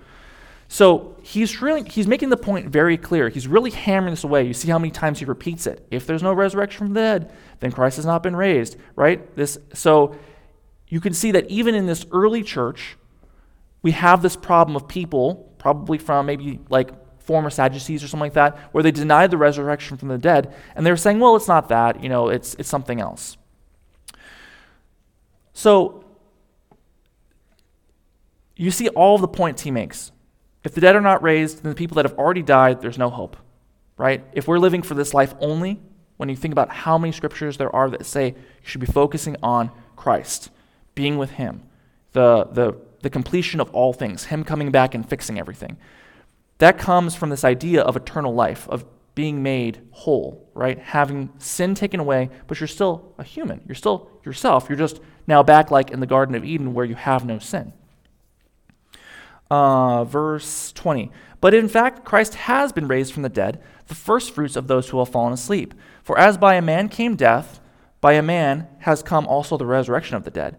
[0.67, 3.29] So he's really he's making the point very clear.
[3.29, 4.43] He's really hammering this away.
[4.43, 5.88] You see how many times he repeats it.
[5.91, 9.33] If there's no resurrection from the dead, then Christ has not been raised, right?
[9.38, 10.17] This so
[10.89, 12.97] you can see that even in this early church,
[13.81, 16.89] we have this problem of people, probably from maybe like
[17.25, 20.85] former Sadducees or something like that, where they denied the resurrection from the dead, and
[20.85, 23.38] they were saying, well, it's not that, you know, it's, it's something else.
[25.53, 26.03] So,
[28.55, 30.11] you see all of the points he makes.
[30.63, 33.09] If the dead are not raised, then the people that have already died, there's no
[33.09, 33.38] hope,
[33.97, 34.23] right?
[34.33, 35.79] If we're living for this life only,
[36.17, 39.35] when you think about how many scriptures there are that say you should be focusing
[39.43, 40.49] on Christ,
[40.93, 41.63] being with Him,
[42.13, 45.77] the, the, the completion of all things, Him coming back and fixing everything.
[46.60, 50.78] That comes from this idea of eternal life, of being made whole, right?
[50.78, 53.62] Having sin taken away, but you're still a human.
[53.65, 54.68] You're still yourself.
[54.70, 57.74] You're just now back like in the Garden of Eden where you have no sin.
[59.50, 61.12] Uh, verse 20.
[61.39, 65.00] But in fact, Christ has been raised from the dead, the firstfruits of those who
[65.00, 65.74] have fallen asleep.
[66.04, 67.62] For as by a man came death,
[68.02, 70.58] by a man has come also the resurrection of the dead.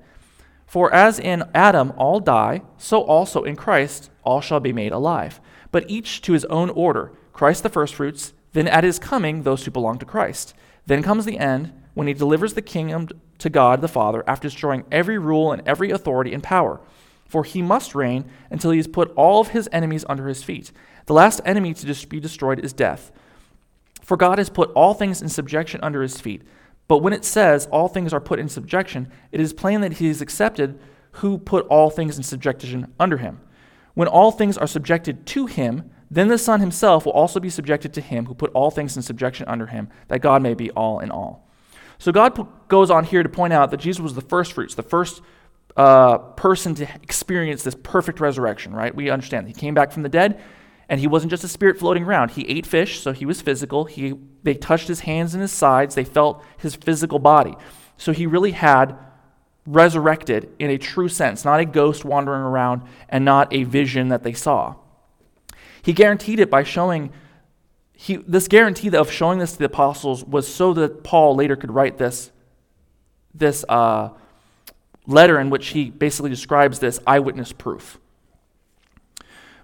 [0.67, 5.41] For as in Adam all die, so also in Christ all shall be made alive
[5.77, 9.71] but each to his own order Christ the firstfruits, then at his coming, those who
[9.71, 10.55] belong to Christ.
[10.87, 14.87] Then comes the end when he delivers the kingdom to God the Father after destroying
[14.91, 16.81] every rule and every authority and power.
[17.29, 20.73] For he must reign until he has put all of his enemies under his feet.
[21.05, 23.13] The last enemy to be destroyed is death.
[24.01, 26.41] For God has put all things in subjection under his feet.
[26.89, 30.09] But when it says all things are put in subjection, it is plain that he
[30.09, 30.81] is accepted
[31.21, 33.41] who put all things in subjection under him.
[33.97, 37.95] When all things are subjected to him, then the Son himself will also be subjected
[37.95, 41.01] to him who put all things in subjection under him, that God may be all
[41.01, 41.49] in all.
[41.97, 44.83] So God goes on here to point out that Jesus was the first fruits, the
[44.83, 45.23] first
[45.79, 48.95] uh, person to experience this perfect resurrection, right?
[48.95, 49.49] We understand.
[49.49, 50.43] He came back from the dead,
[50.91, 52.33] and he wasn't just a spirit floating around.
[52.33, 53.87] He ate fish, so he was physical.
[53.87, 57.55] He, they touched his hands and his sides, they felt his physical body.
[57.97, 58.95] So he really had
[59.67, 64.23] resurrected in a true sense, not a ghost wandering around and not a vision that
[64.23, 64.77] they saw.
[65.83, 67.13] He guaranteed it by showing,
[67.93, 71.71] he, this guarantee of showing this to the apostles was so that Paul later could
[71.71, 72.31] write this,
[73.35, 74.11] this uh,
[75.07, 77.99] letter in which he basically describes this eyewitness proof.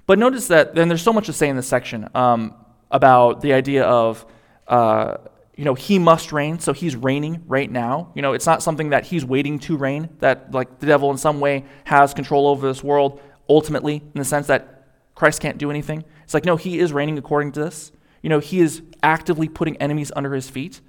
[0.07, 2.55] But notice that, and there's so much to say in this section um,
[2.91, 4.27] about the idea of,
[4.67, 5.19] uh,
[5.57, 8.11] you know, he must reign, so he's reigning right now.
[8.15, 11.19] You know, it's not something that he's waiting to reign, that like the devil in
[11.19, 15.71] some way has control over this world ultimately, in the sense that Christ can't do
[15.71, 16.05] anything.
[16.25, 17.93] It's like, no, he is reigning according to this.
[18.23, 20.81] You know, he is actively putting enemies under his feet.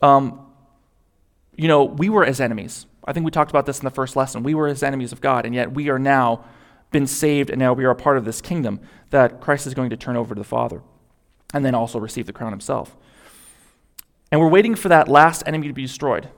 [0.00, 0.46] Um,
[1.56, 2.86] you know, we were as enemies.
[3.04, 4.42] I think we talked about this in the first lesson.
[4.42, 6.44] We were as enemies of God, and yet we are now
[6.90, 9.90] been saved, and now we are a part of this kingdom that Christ is going
[9.90, 10.80] to turn over to the Father
[11.52, 12.96] and then also receive the crown himself.
[14.34, 16.28] And we're waiting for that last enemy to be destroyed.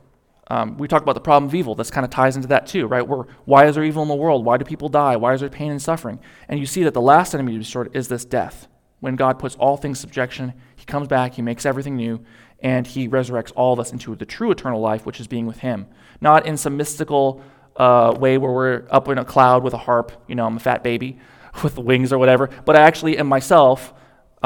[0.49, 1.75] Um, we talked about the problem of evil.
[1.75, 3.01] This kind of ties into that too, right?
[3.01, 4.45] We're, why is there evil in the world?
[4.45, 5.17] Why do people die?
[5.17, 6.21] Why is there pain and suffering?
[6.47, 8.69] And you see that the last enemy to be destroyed is this death.
[9.01, 12.23] When God puts all things subjection, He comes back, He makes everything new,
[12.61, 15.61] and He resurrects all of us into the true eternal life, which is being with
[15.61, 15.87] Him.
[16.21, 17.43] Not in some mystical
[17.77, 20.13] uh, way where we're up in a cloud with a harp.
[20.27, 21.19] You know, I'm a fat baby
[21.63, 22.51] with wings or whatever.
[22.67, 23.95] But I actually am myself.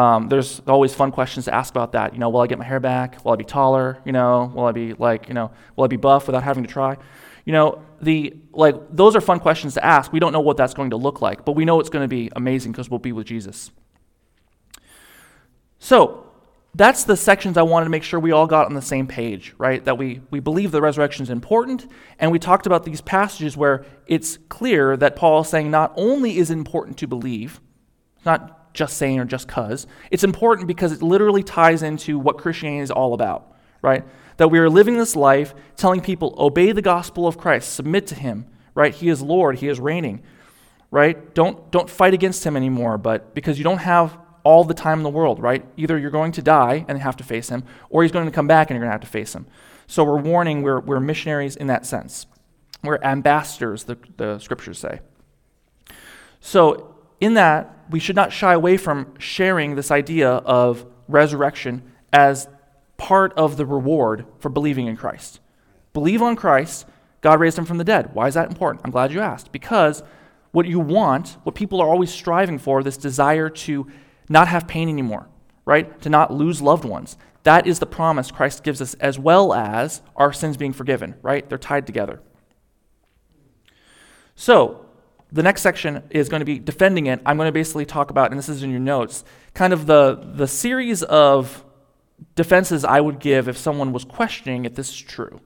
[0.01, 2.15] Um, there's always fun questions to ask about that.
[2.15, 3.23] You know, will I get my hair back?
[3.23, 3.99] Will I be taller?
[4.07, 6.71] You know, will I be like, you know, will I be buff without having to
[6.71, 6.97] try?
[7.45, 10.11] You know, the like those are fun questions to ask.
[10.11, 12.09] We don't know what that's going to look like, but we know it's going to
[12.09, 13.73] be amazing because we'll be with Jesus.
[15.79, 16.27] So,
[16.75, 19.55] that's the sections I wanted to make sure we all got on the same page,
[19.59, 19.85] right?
[19.85, 21.87] That we, we believe the resurrection is important,
[22.19, 26.39] and we talked about these passages where it's clear that Paul is saying not only
[26.39, 27.61] is it important to believe,
[28.25, 32.83] not just saying or just because, it's important because it literally ties into what Christianity
[32.83, 33.53] is all about,
[33.83, 34.05] right?
[34.37, 38.15] That we are living this life telling people, obey the gospel of Christ, submit to
[38.15, 38.95] him, right?
[38.95, 40.23] He is Lord, he is reigning,
[40.91, 41.35] right?
[41.35, 45.03] Don't, don't fight against him anymore, but because you don't have all the time in
[45.03, 45.65] the world, right?
[45.77, 48.47] Either you're going to die and have to face him, or he's going to come
[48.47, 49.47] back and you're going to have to face him.
[49.87, 52.27] So we're warning, we're, we're missionaries in that sense.
[52.83, 55.01] We're ambassadors, the, the scriptures say.
[56.41, 56.90] So,
[57.21, 62.49] in that, we should not shy away from sharing this idea of resurrection as
[62.97, 65.41] part of the reward for believing in Christ.
[65.93, 66.87] Believe on Christ,
[67.21, 68.15] God raised him from the dead.
[68.15, 68.83] Why is that important?
[68.85, 69.53] I'm glad you asked.
[69.53, 70.03] Because
[70.53, 73.87] what you want, what people are always striving for, this desire to
[74.29, 75.29] not have pain anymore,
[75.65, 76.01] right?
[76.03, 77.17] To not lose loved ones.
[77.43, 81.49] That is the promise Christ gives us, as well as our sins being forgiven, right?
[81.49, 82.21] They're tied together.
[84.35, 84.87] So,
[85.33, 87.21] the next section is going to be defending it.
[87.25, 90.33] I'm going to basically talk about, and this is in your notes, kind of the,
[90.35, 91.65] the series of
[92.35, 95.41] defenses I would give if someone was questioning if this is true.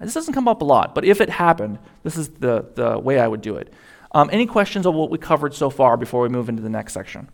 [0.00, 3.18] This doesn't come up a lot, but if it happened, this is the, the way
[3.18, 3.72] I would do it.
[4.12, 6.92] Um, any questions on what we covered so far before we move into the next
[6.92, 7.30] section?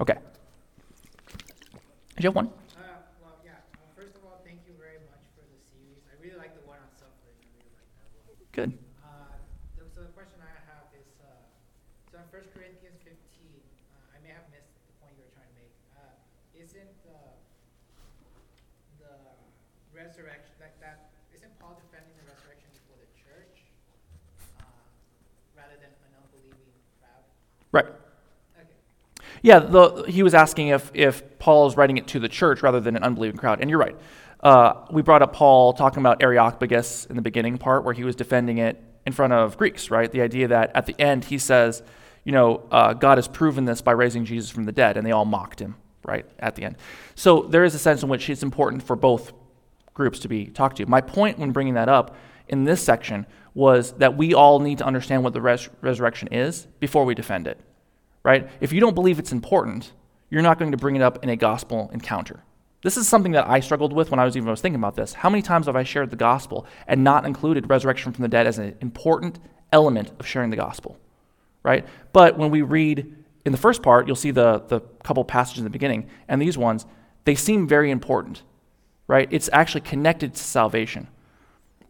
[0.00, 0.14] Okay.
[2.16, 2.50] Did you have one?
[8.56, 11.04] The question I have is
[12.16, 15.76] in First Corinthians 15, I may have missed the point you were trying to make.
[15.92, 16.08] Uh
[16.56, 17.20] isn't the
[18.96, 19.12] the
[19.92, 21.12] resurrection like that?
[21.36, 23.68] Isn't Paul defending the resurrection before the church
[24.56, 24.64] uh,
[25.52, 27.28] rather than an unbelieving crowd?
[27.76, 27.92] Right.
[28.56, 28.72] Okay.
[29.44, 32.80] Yeah, the, he was asking if, if Paul is writing it to the church rather
[32.80, 33.60] than an unbelieving crowd.
[33.60, 34.00] And you're right.
[34.46, 38.14] Uh, we brought up Paul talking about Areopagus in the beginning part where he was
[38.14, 40.08] defending it in front of Greeks, right?
[40.08, 41.82] The idea that at the end he says,
[42.22, 45.10] you know, uh, God has proven this by raising Jesus from the dead, and they
[45.10, 46.76] all mocked him, right, at the end.
[47.16, 49.32] So there is a sense in which it's important for both
[49.94, 50.86] groups to be talked to.
[50.86, 52.14] My point when bringing that up
[52.46, 56.68] in this section was that we all need to understand what the res- resurrection is
[56.78, 57.58] before we defend it
[58.26, 58.50] right?
[58.60, 59.92] If you don't believe it's important,
[60.30, 62.42] you're not going to bring it up in a gospel encounter.
[62.86, 65.12] This is something that I struggled with when I was even was thinking about this.
[65.12, 68.46] How many times have I shared the gospel and not included resurrection from the dead
[68.46, 69.40] as an important
[69.72, 70.96] element of sharing the gospel?
[71.64, 71.84] Right?
[72.12, 73.12] But when we read
[73.44, 76.56] in the first part, you'll see the, the couple passages in the beginning, and these
[76.56, 76.86] ones,
[77.24, 78.44] they seem very important.
[79.08, 79.26] Right?
[79.32, 81.08] It's actually connected to salvation.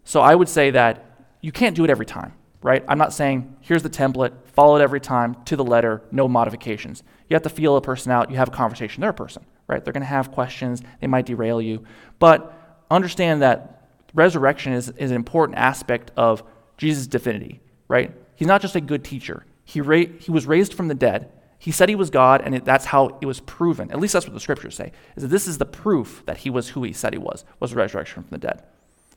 [0.02, 1.04] So I would say that
[1.42, 2.32] you can't do it every time,
[2.62, 2.82] right?
[2.88, 7.02] I'm not saying here's the template, follow it every time to the letter, no modifications.
[7.28, 9.02] You have to feel a person out, you have a conversation.
[9.02, 9.85] They're a person right?
[9.85, 11.85] They're going to have questions, they might derail you.
[12.18, 12.52] But
[12.90, 16.42] understand that resurrection is, is an important aspect of
[16.79, 18.12] Jesus' divinity, right?
[18.35, 21.33] He's not just a good teacher, he, ra- he was raised from the dead.
[21.59, 23.90] He said he was God, and it, that's how it was proven.
[23.90, 24.92] At least that's what the scriptures say.
[25.16, 27.74] Is that this is the proof that he was who he said he was, was
[27.74, 28.62] resurrection from the dead.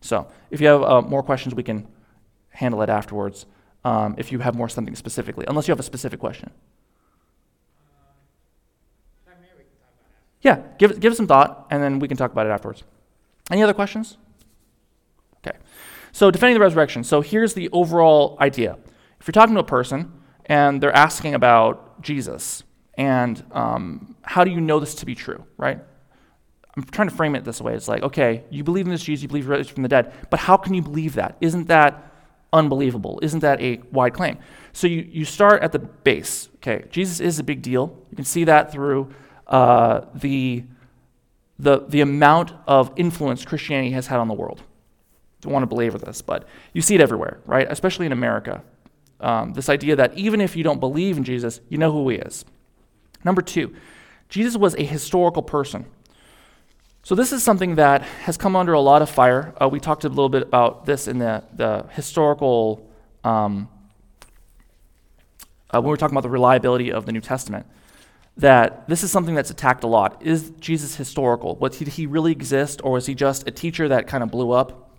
[0.01, 1.85] So, if you have uh, more questions, we can
[2.49, 3.45] handle it afterwards.
[3.83, 6.51] Um, if you have more something specifically, unless you have a specific question.
[10.41, 12.83] Yeah, give give some thought, and then we can talk about it afterwards.
[13.51, 14.17] Any other questions?
[15.45, 15.57] Okay.
[16.11, 17.03] So, defending the resurrection.
[17.03, 18.77] So, here's the overall idea.
[19.19, 20.11] If you're talking to a person
[20.45, 22.63] and they're asking about Jesus,
[22.95, 25.79] and um, how do you know this to be true, right?
[26.75, 27.73] I'm trying to frame it this way.
[27.73, 30.13] It's like, okay, you believe in this Jesus, you believe he rose from the dead,
[30.29, 31.37] but how can you believe that?
[31.41, 32.13] Isn't that
[32.53, 33.19] unbelievable?
[33.21, 34.37] Isn't that a wide claim?
[34.71, 36.49] So you, you start at the base.
[36.57, 37.97] Okay, Jesus is a big deal.
[38.09, 39.13] You can see that through
[39.49, 40.63] uh, the,
[41.57, 44.61] the, the amount of influence Christianity has had on the world.
[45.41, 47.67] Don't want to belabor this, but you see it everywhere, right?
[47.69, 48.61] Especially in America.
[49.19, 52.17] Um, this idea that even if you don't believe in Jesus, you know who he
[52.17, 52.45] is.
[53.25, 53.75] Number two,
[54.29, 55.85] Jesus was a historical person.
[57.01, 59.53] So, this is something that has come under a lot of fire.
[59.59, 62.87] Uh, we talked a little bit about this in the, the historical,
[63.23, 63.69] um,
[65.71, 67.65] uh, when we were talking about the reliability of the New Testament
[68.37, 70.21] that this is something that's attacked a lot.
[70.25, 71.55] Is Jesus historical?
[71.57, 74.51] Was, did he really exist, or was he just a teacher that kind of blew
[74.51, 74.91] up?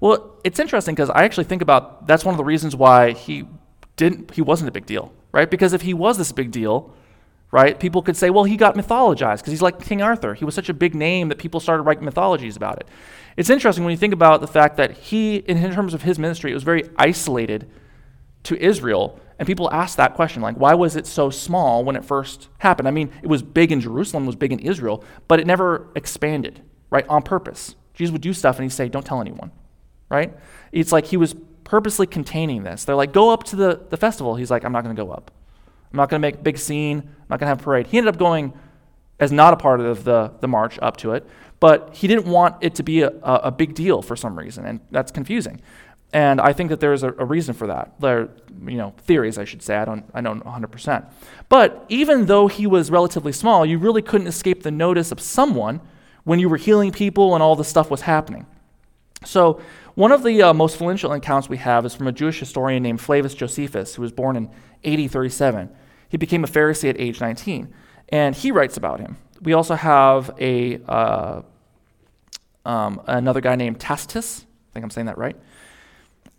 [0.00, 3.44] Well, it's interesting because I actually think about that's one of the reasons why he
[3.96, 5.50] didn't he wasn't a big deal, right?
[5.50, 6.92] Because if he was this big deal,
[7.50, 10.34] right, people could say, well, he got mythologized because he's like King Arthur.
[10.34, 12.88] He was such a big name that people started writing mythologies about it.
[13.36, 16.50] It's interesting when you think about the fact that he, in terms of his ministry,
[16.50, 17.70] it was very isolated
[18.44, 22.04] to Israel and people ask that question, like, why was it so small when it
[22.04, 22.88] first happened?
[22.88, 26.62] I mean, it was big in Jerusalem, was big in Israel, but it never expanded,
[26.88, 27.74] right, on purpose.
[27.92, 29.50] Jesus would do stuff and he'd say, don't tell anyone,
[30.08, 30.32] right?
[30.72, 32.86] It's like he was purposely containing this.
[32.86, 34.34] They're like, go up to the, the festival.
[34.34, 35.30] He's like, I'm not going to go up.
[35.92, 37.00] I'm not going to make a big scene.
[37.00, 37.88] I'm not going to have a parade.
[37.88, 38.54] He ended up going
[39.20, 41.26] as not a part of the, the march up to it,
[41.60, 44.64] but he didn't want it to be a, a, a big deal for some reason,
[44.64, 45.60] and that's confusing.
[46.14, 48.00] And I think that there's a, a, reason for that.
[48.00, 48.28] There,
[48.64, 49.76] you know, theories, I should say.
[49.76, 51.10] I don't, I don't 100%.
[51.48, 55.80] But even though he was relatively small, you really couldn't escape the notice of someone
[56.22, 58.46] when you were healing people and all this stuff was happening.
[59.24, 59.60] So
[59.96, 63.00] one of the uh, most influential accounts we have is from a Jewish historian named
[63.00, 64.50] Flavius Josephus, who was born in
[64.84, 65.68] AD 37.
[66.08, 67.74] He became a Pharisee at age 19,
[68.10, 69.16] and he writes about him.
[69.42, 71.42] We also have a uh,
[72.64, 74.46] um, another guy named Tacitus.
[74.70, 75.36] I think I'm saying that right.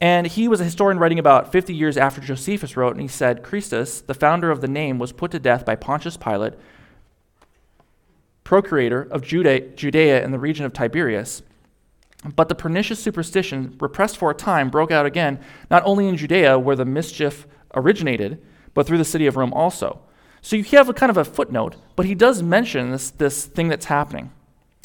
[0.01, 3.43] And he was a historian writing about 50 years after Josephus wrote, and he said,
[3.43, 6.53] Christus, the founder of the name, was put to death by Pontius Pilate,
[8.43, 11.43] procurator of Judea in the region of Tiberius.
[12.35, 16.59] But the pernicious superstition, repressed for a time, broke out again, not only in Judea,
[16.59, 18.41] where the mischief originated,
[18.73, 20.01] but through the city of Rome also.
[20.41, 23.67] So you have a kind of a footnote, but he does mention this, this thing
[23.67, 24.31] that's happening.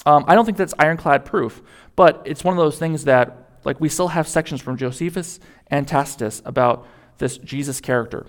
[0.07, 1.63] Um, I don't think that's ironclad proof,
[1.97, 5.87] but it's one of those things that like we still have sections from Josephus and
[5.87, 6.87] Tacitus about
[7.19, 8.27] this Jesus character.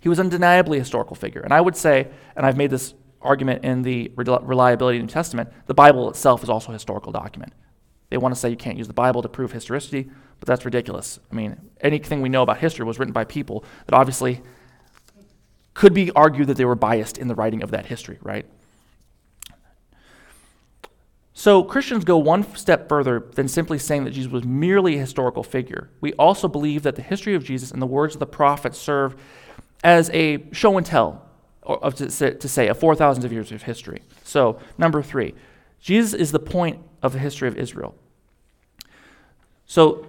[0.00, 1.40] He was undeniably a historical figure.
[1.40, 5.12] And I would say, and I've made this argument in the reliability of the New
[5.12, 7.52] Testament, the Bible itself is also a historical document.
[8.10, 10.08] They want to say you can't use the Bible to prove historicity,
[10.38, 11.18] but that's ridiculous.
[11.30, 14.42] I mean, anything we know about history was written by people that obviously
[15.74, 18.46] could be argued that they were biased in the writing of that history, right?
[21.38, 25.42] So Christians go one step further than simply saying that Jesus was merely a historical
[25.42, 25.90] figure.
[26.00, 29.14] We also believe that the history of Jesus and the words of the prophets serve
[29.84, 31.28] as a show and tell,
[31.60, 32.10] or to
[32.48, 34.00] say, of 4,000 of years of history.
[34.24, 35.34] So, number three,
[35.78, 37.94] Jesus is the point of the history of Israel.
[39.66, 40.06] So,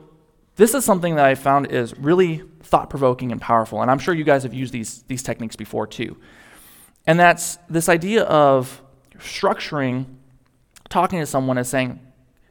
[0.56, 4.14] this is something that I found is really thought provoking and powerful, and I'm sure
[4.14, 6.16] you guys have used these, these techniques before too.
[7.06, 8.82] And that's this idea of
[9.18, 10.06] structuring
[10.90, 12.00] talking to someone as saying,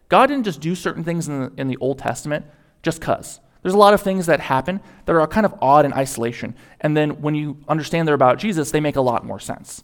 [0.09, 2.47] God didn't just do certain things in the, in the Old Testament
[2.83, 3.41] just because.
[3.63, 6.55] There's a lot of things that happen that are kind of odd in isolation.
[6.81, 9.83] And then when you understand they're about Jesus, they make a lot more sense.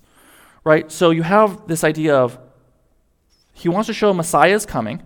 [0.63, 0.91] right?
[0.93, 2.39] So you have this idea of
[3.53, 5.03] he wants to show Messiah is coming,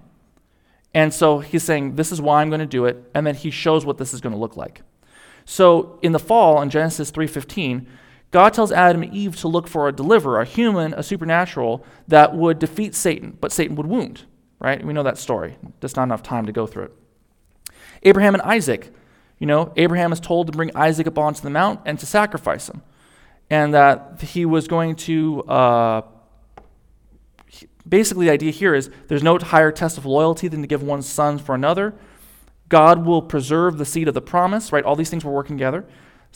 [0.95, 3.51] and so he's saying, This is why I'm going to do it, and then he
[3.51, 4.83] shows what this is going to look like.
[5.45, 7.87] So in the fall, in Genesis 3:15,
[8.31, 12.35] God tells Adam and Eve to look for a deliverer, a human, a supernatural, that
[12.35, 14.25] would defeat Satan, but Satan would wound.
[14.59, 14.85] Right?
[14.85, 15.57] We know that story.
[15.81, 16.93] There's not enough time to go through it.
[18.03, 18.93] Abraham and Isaac.
[19.39, 22.69] You know, Abraham is told to bring Isaac up onto the mount and to sacrifice
[22.69, 22.83] him.
[23.51, 26.03] And that he was going to, uh,
[27.87, 31.03] basically, the idea here is there's no higher test of loyalty than to give one
[31.03, 31.95] son for another.
[32.69, 34.85] God will preserve the seed of the promise, right?
[34.85, 35.85] All these things were working together.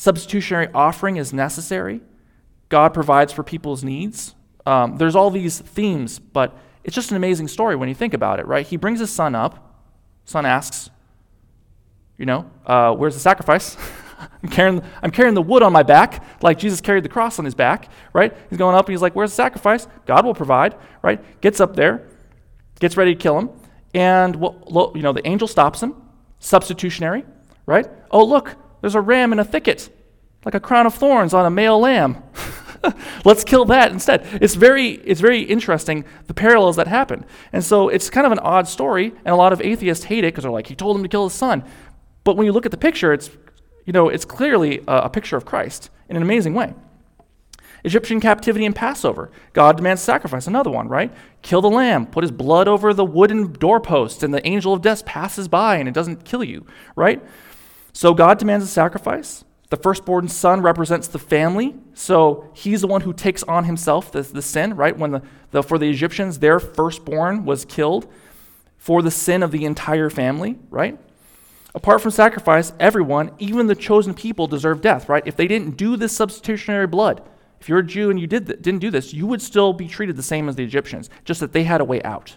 [0.00, 2.00] Substitutionary offering is necessary.
[2.70, 4.34] God provides for people's needs.
[4.64, 8.40] Um, there's all these themes, but it's just an amazing story when you think about
[8.40, 8.66] it, right?
[8.66, 9.76] He brings his son up.
[10.24, 10.88] Son asks,
[12.16, 13.76] you know, uh, where's the sacrifice?
[14.42, 17.44] I'm carrying, I'm carrying the wood on my back, like Jesus carried the cross on
[17.44, 18.34] his back, right?
[18.48, 19.86] He's going up and he's like, Where's the sacrifice?
[20.06, 21.22] God will provide, right?
[21.42, 22.08] Gets up there,
[22.78, 23.50] gets ready to kill him,
[23.92, 25.94] and well, you know, the angel stops him,
[26.38, 27.26] substitutionary,
[27.66, 27.86] right?
[28.10, 29.90] Oh, look, there's a ram in a thicket,
[30.44, 32.22] like a crown of thorns on a male lamb.
[33.24, 34.26] Let's kill that instead.
[34.40, 37.24] It's very, it's very interesting the parallels that happen.
[37.52, 40.28] And so it's kind of an odd story, and a lot of atheists hate it
[40.28, 41.64] because they're like, he told him to kill his son.
[42.24, 43.30] But when you look at the picture, it's,
[43.84, 46.74] you know, it's clearly a, a picture of Christ in an amazing way.
[47.84, 49.30] Egyptian captivity and Passover.
[49.52, 50.46] God demands sacrifice.
[50.46, 51.12] Another one, right?
[51.42, 55.06] Kill the lamb, put his blood over the wooden doorpost, and the angel of death
[55.06, 57.22] passes by and it doesn't kill you, right?
[57.92, 59.44] So God demands a sacrifice.
[59.70, 64.22] The firstborn son represents the family, so he's the one who takes on himself the,
[64.22, 64.96] the sin, right?
[64.96, 65.22] When the,
[65.52, 68.10] the, for the Egyptians, their firstborn was killed
[68.78, 70.98] for the sin of the entire family, right?
[71.72, 75.22] Apart from sacrifice, everyone, even the chosen people, deserve death, right?
[75.24, 77.22] If they didn't do this substitutionary blood,
[77.60, 79.86] if you're a Jew and you did th- didn't do this, you would still be
[79.86, 82.36] treated the same as the Egyptians, just that they had a way out.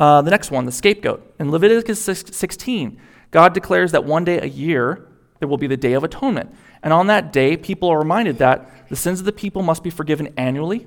[0.00, 1.34] Uh, the next one, the scapegoat.
[1.38, 2.98] In Leviticus 16,
[3.30, 5.06] God declares that one day a year
[5.38, 6.54] there will be the Day of Atonement.
[6.82, 9.90] And on that day, people are reminded that the sins of the people must be
[9.90, 10.86] forgiven annually,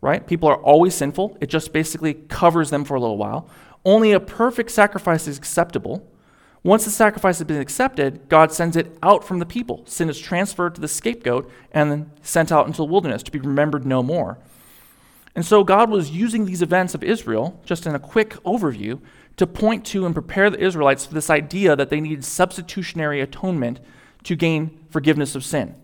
[0.00, 0.26] right?
[0.26, 1.36] People are always sinful.
[1.40, 3.48] It just basically covers them for a little while.
[3.84, 6.06] Only a perfect sacrifice is acceptable.
[6.62, 9.82] Once the sacrifice has been accepted, God sends it out from the people.
[9.86, 13.38] Sin is transferred to the scapegoat and then sent out into the wilderness to be
[13.38, 14.38] remembered no more.
[15.34, 19.00] And so God was using these events of Israel, just in a quick overview,
[19.38, 23.80] to point to and prepare the Israelites for this idea that they needed substitutionary atonement
[24.24, 25.74] to gain forgiveness of sin.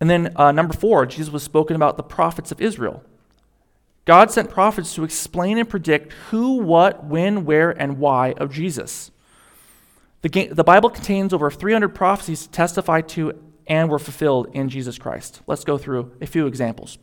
[0.00, 3.02] And then, uh, number four, Jesus was spoken about the prophets of Israel.
[4.04, 9.10] God sent prophets to explain and predict who, what, when, where, and why of Jesus.
[10.22, 14.98] The, the Bible contains over 300 prophecies to testify to and were fulfilled in Jesus
[14.98, 15.40] Christ.
[15.46, 16.98] Let's go through a few examples.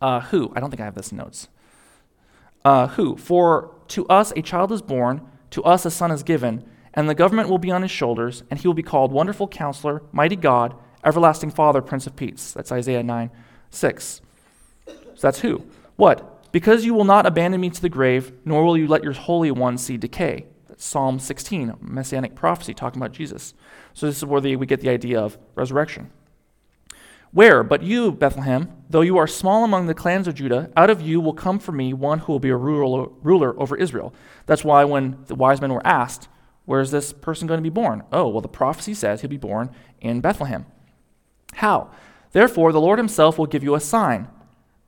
[0.00, 0.52] Uh, who?
[0.54, 1.48] I don't think I have this in notes.
[2.64, 3.16] Uh, who?
[3.16, 7.14] For to us a child is born, to us a son is given, and the
[7.14, 10.74] government will be on his shoulders, and he will be called Wonderful Counselor, Mighty God,
[11.04, 12.52] Everlasting Father, Prince of Peace.
[12.52, 13.30] That's Isaiah 9
[13.70, 14.20] 6.
[14.86, 15.64] So that's who.
[15.96, 16.52] What?
[16.52, 19.50] Because you will not abandon me to the grave, nor will you let your Holy
[19.50, 20.46] One see decay.
[20.68, 23.54] That's Psalm 16, messianic prophecy talking about Jesus.
[23.94, 26.10] So this is where the, we get the idea of resurrection.
[27.32, 27.62] Where?
[27.62, 31.20] But you, Bethlehem, though you are small among the clans of Judah, out of you
[31.20, 34.14] will come for me one who will be a ruler, over Israel.
[34.46, 36.28] That's why when the wise men were asked,
[36.64, 38.02] Where is this person going to be born?
[38.12, 39.70] Oh, well, the prophecy says he'll be born
[40.00, 40.66] in Bethlehem.
[41.54, 41.90] How?
[42.32, 44.28] Therefore, the Lord himself will give you a sign.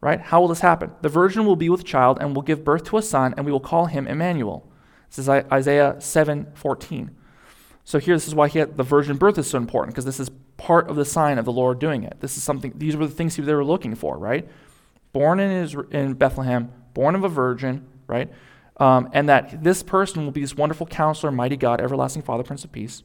[0.01, 0.21] Right?
[0.21, 0.93] How will this happen?
[1.03, 3.53] The virgin will be with child and will give birth to a son, and we
[3.53, 4.67] will call him Emmanuel.
[5.11, 7.11] This is Isaiah 7 14.
[7.85, 10.31] So here, this is why had, the virgin birth is so important, because this is
[10.61, 12.19] part of the sign of the Lord doing it.
[12.21, 14.47] This is something, these were the things they were looking for, right?
[15.15, 18.31] Born in, Israel, in Bethlehem, born of a virgin, right?
[18.77, 22.63] Um, and that this person will be this wonderful counselor, mighty God, everlasting Father, Prince
[22.65, 23.03] of Peace.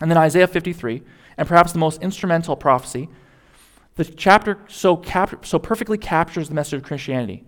[0.00, 1.02] And then Isaiah 53,
[1.36, 3.08] and perhaps the most instrumental prophecy,
[3.96, 7.42] the chapter so, cap- so perfectly captures the message of Christianity.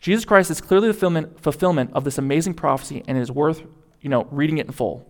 [0.00, 3.62] Jesus Christ is clearly the fulfillment, fulfillment of this amazing prophecy and it is worth
[4.00, 5.06] you know, reading it in full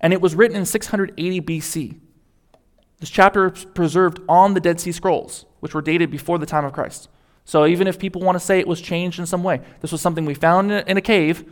[0.00, 1.98] and it was written in 680 BC.
[2.98, 6.64] This chapter is preserved on the Dead Sea Scrolls, which were dated before the time
[6.64, 7.08] of Christ.
[7.44, 10.00] So even if people want to say it was changed in some way, this was
[10.00, 11.44] something we found in a cave,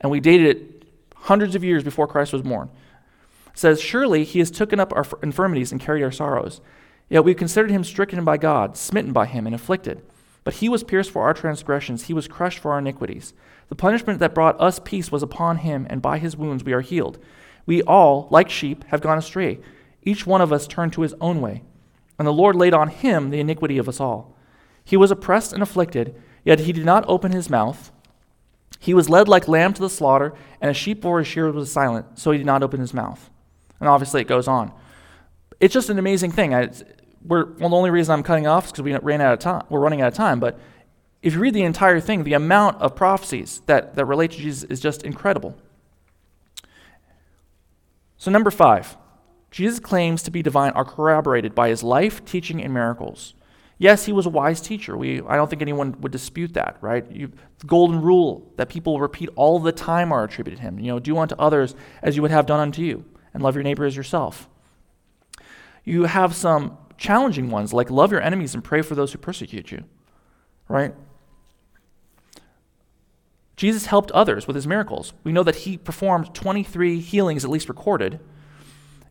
[0.00, 0.84] and we dated it
[1.16, 2.70] hundreds of years before Christ was born.
[3.52, 6.60] It says, Surely he has taken up our infirmities and carried our sorrows.
[7.08, 10.02] Yet we considered him stricken by God, smitten by him, and afflicted.
[10.44, 13.34] But he was pierced for our transgressions, he was crushed for our iniquities.
[13.68, 16.80] The punishment that brought us peace was upon him, and by his wounds we are
[16.80, 17.18] healed.
[17.70, 19.60] We all, like sheep, have gone astray.
[20.02, 21.62] Each one of us turned to his own way.
[22.18, 24.36] and the Lord laid on him the iniquity of us all.
[24.84, 27.92] He was oppressed and afflicted, yet he did not open his mouth.
[28.80, 31.70] He was led like lamb to the slaughter, and a sheep before his shearer was
[31.70, 33.30] silent, so he did not open his mouth.
[33.78, 34.72] And obviously it goes on.
[35.60, 36.52] It's just an amazing thing.
[36.52, 36.70] I,
[37.24, 39.64] we're, well, the only reason I'm cutting off is because we ran out of time.
[39.70, 40.40] We're running out of time.
[40.40, 40.58] But
[41.22, 44.64] if you read the entire thing, the amount of prophecies that, that relate to Jesus
[44.64, 45.56] is just incredible.
[48.20, 48.98] So, number five,
[49.50, 53.32] Jesus' claims to be divine are corroborated by his life, teaching, and miracles.
[53.78, 54.94] Yes, he was a wise teacher.
[54.94, 57.10] We, I don't think anyone would dispute that, right?
[57.10, 60.78] You, the golden rule that people repeat all the time are attributed to him.
[60.78, 63.64] You know, do unto others as you would have done unto you, and love your
[63.64, 64.50] neighbor as yourself.
[65.82, 69.72] You have some challenging ones, like love your enemies and pray for those who persecute
[69.72, 69.84] you,
[70.68, 70.94] right?
[73.60, 75.12] Jesus helped others with his miracles.
[75.22, 78.18] We know that he performed 23 healings, at least recorded,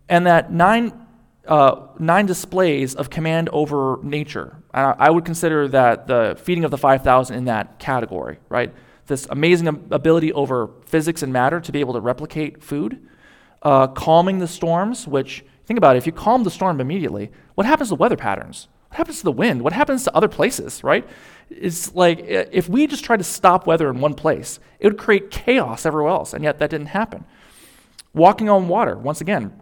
[0.09, 1.05] and that nine
[1.47, 4.57] uh, nine displays of command over nature.
[4.73, 8.73] Uh, I would consider that the feeding of the 5,000 in that category, right?
[9.05, 13.07] This amazing ability over physics and matter to be able to replicate food,
[13.61, 17.67] uh, calming the storms, which, think about it, if you calm the storm immediately, what
[17.67, 18.67] happens to weather patterns?
[18.89, 19.61] What happens to the wind?
[19.61, 21.07] What happens to other places, right?
[21.49, 25.31] It's like if we just try to stop weather in one place, it would create
[25.31, 27.25] chaos everywhere else, and yet that didn't happen.
[28.13, 29.53] Walking on water, once again,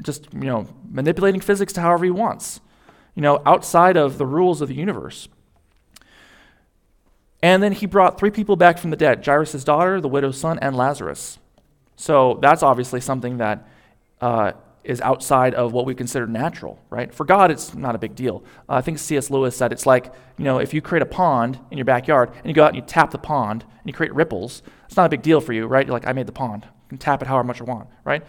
[0.00, 2.60] just you know manipulating physics to however he wants
[3.14, 5.28] you know outside of the rules of the universe
[7.42, 10.58] and then he brought three people back from the dead jairus' daughter the widow's son
[10.60, 11.38] and lazarus
[11.96, 13.68] so that's obviously something that
[14.20, 14.52] uh,
[14.84, 18.42] is outside of what we consider natural right for god it's not a big deal
[18.68, 21.58] uh, i think cs lewis said it's like you know if you create a pond
[21.70, 24.14] in your backyard and you go out and you tap the pond and you create
[24.14, 26.64] ripples it's not a big deal for you right you're like i made the pond
[26.64, 28.24] you can tap it however much you want right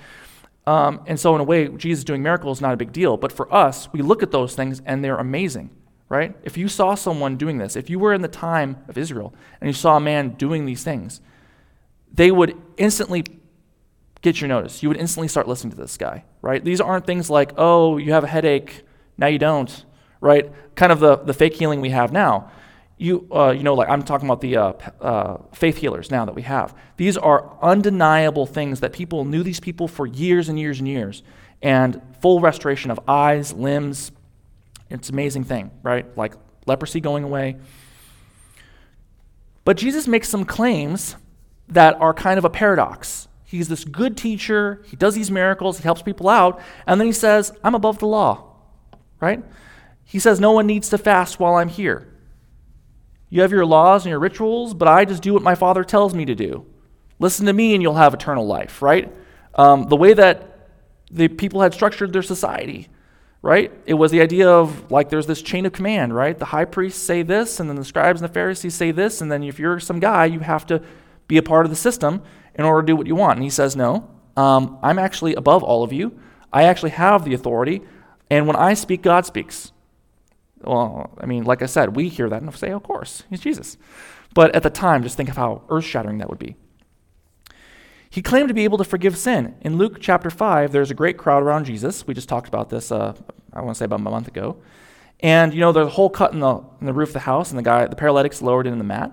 [0.66, 3.18] um, and so, in a way, Jesus doing miracles is not a big deal.
[3.18, 5.70] But for us, we look at those things and they're amazing,
[6.10, 6.36] right?
[6.44, 9.68] If you saw someone doing this, if you were in the time of Israel and
[9.68, 11.20] you saw a man doing these things,
[12.14, 13.26] they would instantly
[14.24, 14.82] get your notice.
[14.82, 16.64] You would instantly start listening to this guy, right?
[16.64, 18.84] These aren't things like, oh, you have a headache,
[19.18, 19.86] now you don't,
[20.20, 20.52] right?
[20.76, 22.50] Kind of the, the fake healing we have now
[22.98, 26.36] you, uh, you know, like I'm talking about the uh, uh, faith healers now that
[26.36, 26.76] we have.
[26.98, 31.24] These are undeniable things that people knew these people for years and years and years,
[31.62, 34.12] and full restoration of eyes, limbs.
[34.90, 36.06] It's an amazing thing, right?
[36.18, 36.34] Like
[36.66, 37.58] leprosy going away.
[39.66, 41.16] But Jesus makes some claims
[41.70, 43.28] that are kind of a paradox.
[43.54, 47.14] He's this good teacher, he does these miracles, he helps people out, and then he
[47.14, 48.56] says, I'm above the law,
[49.22, 49.44] right?
[50.04, 52.12] He says, No one needs to fast while I'm here.
[53.30, 56.16] You have your laws and your rituals, but I just do what my Father tells
[56.16, 56.66] me to do.
[57.20, 59.14] Listen to me and you'll have eternal life, right?
[59.54, 60.70] Um, the way that
[61.12, 62.88] the people had structured their society,
[63.44, 63.72] right?
[63.86, 66.36] It was the idea of like there's this chain of command, right?
[66.36, 69.32] The high priests say this, and then the scribes and the Pharisees say this, and
[69.32, 70.82] then if you're some guy, you have to
[71.28, 72.24] be a part of the system
[72.56, 73.38] in order to do what you want.
[73.38, 76.20] And he says, No, um, I'm actually above all of you.
[76.52, 77.82] I actually have the authority,
[78.30, 79.72] and when I speak, God speaks.
[80.62, 83.78] Well, I mean, like I said, we hear that and say, of course, he's Jesus.
[84.34, 86.56] But at the time, just think of how earth shattering that would be.
[88.10, 89.56] He claimed to be able to forgive sin.
[89.62, 92.08] In Luke chapter 5, there's a great crowd around Jesus.
[92.08, 93.14] We just talked about this, uh,
[93.52, 94.58] I want to say about a month ago.
[95.20, 97.50] And, you know, there's a hole cut in the, in the roof of the house,
[97.50, 99.12] and the guy, the paralytic's lowered in the mat.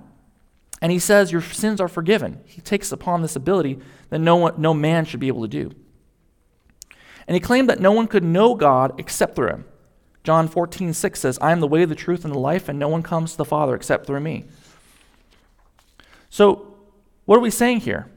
[0.81, 2.41] And he says, Your sins are forgiven.
[2.45, 3.79] He takes upon this ability
[4.09, 5.73] that no, one, no man should be able to do.
[7.27, 9.65] And he claimed that no one could know God except through him.
[10.25, 12.89] John 14, 6 says, I am the way, the truth, and the life, and no
[12.89, 14.45] one comes to the Father except through me.
[16.29, 16.75] So,
[17.25, 18.11] what are we saying here?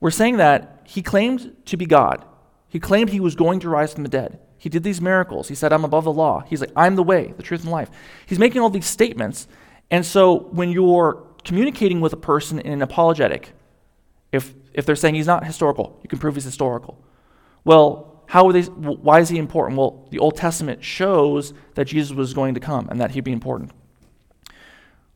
[0.00, 2.24] We're saying that he claimed to be God.
[2.68, 4.38] He claimed he was going to rise from the dead.
[4.56, 5.48] He did these miracles.
[5.48, 6.44] He said, I'm above the law.
[6.46, 7.90] He's like, I'm the way, the truth, and life.
[8.26, 9.46] He's making all these statements.
[9.90, 13.52] And so, when you're communicating with a person in an apologetic,
[14.32, 17.02] if, if they're saying he's not historical, you can prove he's historical.
[17.64, 19.76] Well, how are they, why is he important?
[19.76, 23.32] Well, the Old Testament shows that Jesus was going to come and that he'd be
[23.32, 23.72] important.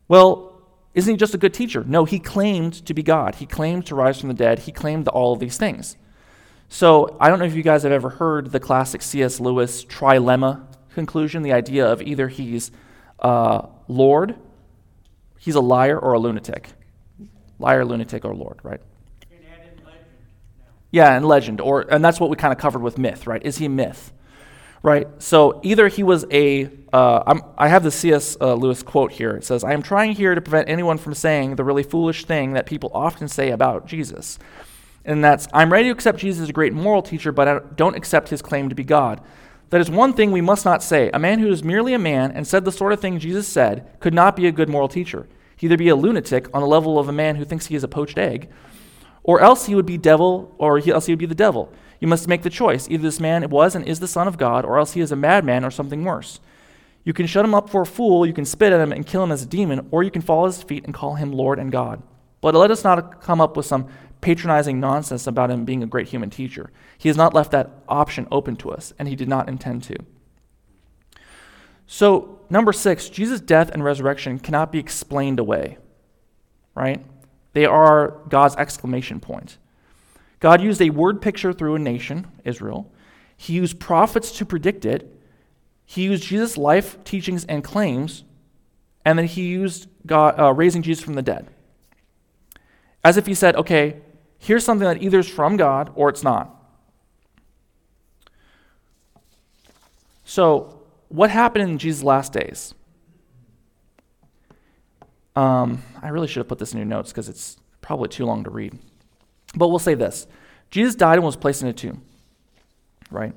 [0.09, 0.61] Well,
[0.95, 1.85] isn't he just a good teacher?
[1.87, 3.37] No, he claimed to be God.
[3.37, 4.61] He claimed to rise from the dead.
[4.61, 5.97] He claimed all of these things.
[6.69, 9.39] So I don't know if you guys have ever heard the classic C.S.
[9.39, 12.71] Lewis trilemma conclusion the idea of either he's
[13.21, 14.37] uh, Lord,
[15.45, 16.71] he's a liar, or a lunatic.
[17.59, 18.81] Liar, lunatic, or Lord, right?
[20.95, 23.45] Yeah, and legend, or and that's what we kind of covered with myth, right?
[23.45, 24.13] Is he myth,
[24.81, 25.09] right?
[25.19, 26.71] So either he was a.
[26.93, 28.37] Uh, i have the C.S.
[28.41, 29.33] Uh, Lewis quote here.
[29.33, 32.53] It says, "I am trying here to prevent anyone from saying the really foolish thing
[32.53, 34.39] that people often say about Jesus,
[35.05, 37.97] and that's I'm ready to accept Jesus as a great moral teacher, but I don't
[37.97, 39.21] accept his claim to be God.
[39.71, 41.11] That is one thing we must not say.
[41.13, 43.89] A man who is merely a man and said the sort of thing Jesus said
[44.01, 45.27] could not be a good moral teacher.
[45.57, 47.85] He'd either be a lunatic on the level of a man who thinks he is
[47.85, 48.51] a poached egg,
[49.23, 51.73] or else he would be devil, or he, else he would be the devil.
[52.01, 52.89] You must make the choice.
[52.91, 55.17] Either this man was and is the Son of God, or else he is a
[55.17, 56.41] madman or something worse.
[57.05, 59.23] You can shut him up for a fool, you can spit at him and kill
[59.23, 61.59] him as a demon, or you can fall at his feet and call him Lord
[61.59, 62.03] and God.
[62.41, 63.89] But let us not come up with some
[64.25, 66.71] patronizing nonsense about him being a great human teacher.
[66.97, 69.97] He has not left that option open to us, and he did not intend to.
[71.87, 75.77] So, number six, Jesus' death and resurrection cannot be explained away,
[76.75, 77.05] right?
[77.53, 79.59] They are God's exclamation point.
[80.41, 82.91] God used a word picture through a nation, Israel.
[83.37, 85.21] He used prophets to predict it.
[85.85, 88.25] He used Jesus' life, teachings, and claims,
[89.05, 91.49] and then he used God uh, raising Jesus from the dead.
[93.05, 93.99] As if he said, okay,
[94.45, 96.55] here's something that either is from God or it's not.
[100.25, 102.75] So, what happened in Jesus' last days?
[105.37, 108.45] Um, I really should have put this in your notes because it's probably too long
[108.45, 108.79] to read.
[109.55, 110.27] But we'll say this
[110.71, 112.03] Jesus died and was placed in a tomb,
[113.11, 113.35] right?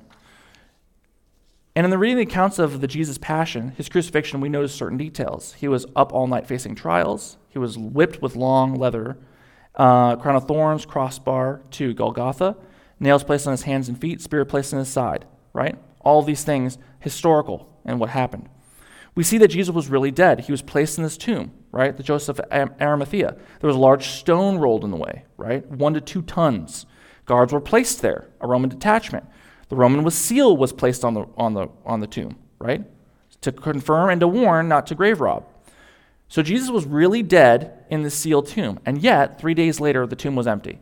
[1.74, 4.98] And in the reading the accounts of the Jesus passion, his crucifixion, we notice certain
[4.98, 5.54] details.
[5.54, 7.36] He was up all night facing trials.
[7.48, 9.16] He was whipped with long leather
[9.78, 12.56] uh, crown of thorns, crossbar to Golgotha,
[13.00, 15.76] nails placed on his hands and feet, spear placed in his side, right?
[16.00, 18.48] All these things historical and what happened.
[19.14, 20.40] We see that Jesus was really dead.
[20.40, 21.96] He was placed in this tomb, right?
[21.96, 23.36] The Joseph of Arimathea.
[23.60, 25.66] There was a large stone rolled in the way, right?
[25.66, 26.86] One to two tons.
[27.24, 29.26] Guards were placed there, a Roman detachment.
[29.68, 32.84] The Roman seal was placed on the, on, the, on the tomb, right?
[33.42, 35.46] To confirm and to warn not to grave rob.
[36.28, 40.16] So Jesus was really dead in the sealed tomb, and yet three days later the
[40.16, 40.78] tomb was empty,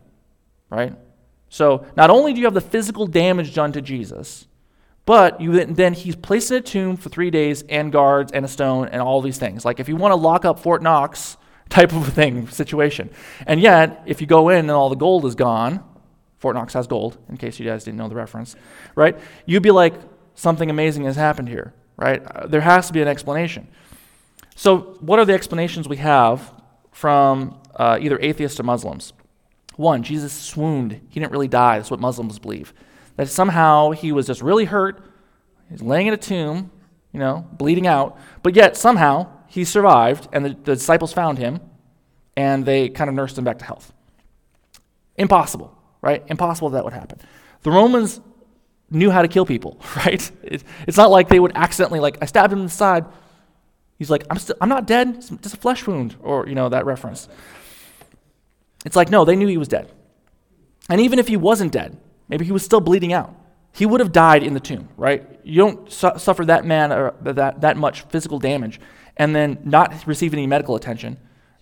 [0.71, 0.95] right?
[1.49, 4.47] So not only do you have the physical damage done to Jesus,
[5.05, 8.49] but you then he's placed in a tomb for three days and guards and a
[8.49, 9.65] stone and all these things.
[9.65, 11.37] Like if you want to lock up Fort Knox
[11.69, 13.11] type of thing situation,
[13.47, 15.83] and yet if you go in and all the gold is gone,
[16.39, 17.19] Fort Knox has gold.
[17.29, 18.57] In case you guys didn't know the reference,
[18.97, 19.17] right?
[19.47, 19.95] You'd be like
[20.35, 22.23] something amazing has happened here, right?
[22.51, 23.69] There has to be an explanation.
[24.59, 26.51] So, what are the explanations we have
[26.91, 29.13] from uh, either atheists or Muslims?
[29.77, 30.93] One, Jesus swooned.
[31.11, 31.77] He didn't really die.
[31.77, 32.73] That's what Muslims believe.
[33.17, 35.05] That somehow he was just really hurt.
[35.69, 36.71] He's laying in a tomb,
[37.13, 38.19] you know, bleeding out.
[38.43, 41.61] But yet, somehow, he survived, and the, the disciples found him,
[42.35, 43.93] and they kind of nursed him back to health.
[45.17, 46.25] Impossible, right?
[46.29, 47.21] Impossible that would happen.
[47.63, 48.23] The Romans
[48.91, 50.31] knew how to kill people, right?
[50.43, 53.05] It, it's not like they would accidentally, like, I stabbed him in the side.
[53.99, 55.15] He's like, I'm, still, I'm not dead.
[55.17, 57.29] It's just a flesh wound, or, you know, that reference.
[58.85, 59.91] It's like, no, they knew he was dead.
[60.89, 61.97] And even if he wasn't dead,
[62.29, 63.35] maybe he was still bleeding out,
[63.73, 65.41] he would have died in the tomb, right?
[65.45, 68.81] You don't su- suffer that man or that, that much physical damage
[69.17, 71.19] and then not receive any medical attention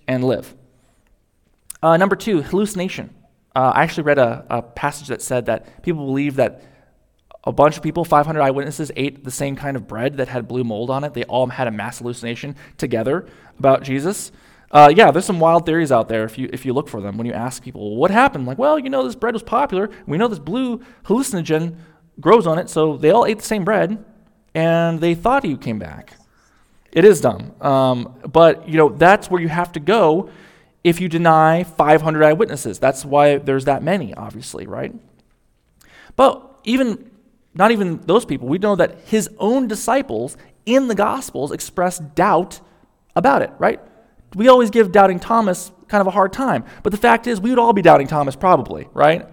[0.07, 0.55] and live.
[1.83, 3.15] Uh, number two, hallucination.
[3.55, 6.63] Uh, I actually read a, a passage that said that people believe that
[7.45, 10.65] a bunch of people, 500 eyewitnesses, ate the same kind of bread that had blue
[10.65, 11.15] mold on it.
[11.15, 13.27] They all had a mass hallucination together
[13.59, 14.33] about Jesus.
[14.71, 17.19] Uh, yeah, there's some wild theories out there if you, if you look for them.
[17.19, 18.47] When you ask people, what happened?
[18.47, 19.91] Like, well, you know, this bread was popular.
[20.07, 21.77] We know this blue hallucinogen
[22.19, 24.03] grows on it, so they all ate the same bread,
[24.55, 26.15] and they thought he came back.
[26.93, 27.55] It is dumb.
[27.61, 30.31] Um, but, you know, that's where you have to go
[30.83, 32.79] if you deny 500 eyewitnesses.
[32.79, 34.95] That's why there's that many, obviously, right?
[36.17, 37.11] But even
[37.55, 40.37] not even those people, we know that his own disciples
[40.67, 42.61] in the Gospels express doubt
[43.15, 43.81] about it, right?
[44.35, 46.65] We always give doubting Thomas kind of a hard time.
[46.83, 49.27] But the fact is, we would all be doubting Thomas probably, right?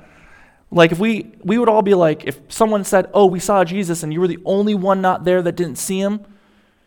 [0.70, 4.04] Like if we we would all be like if someone said, "Oh, we saw Jesus
[4.04, 6.22] and you were the only one not there that didn't see him."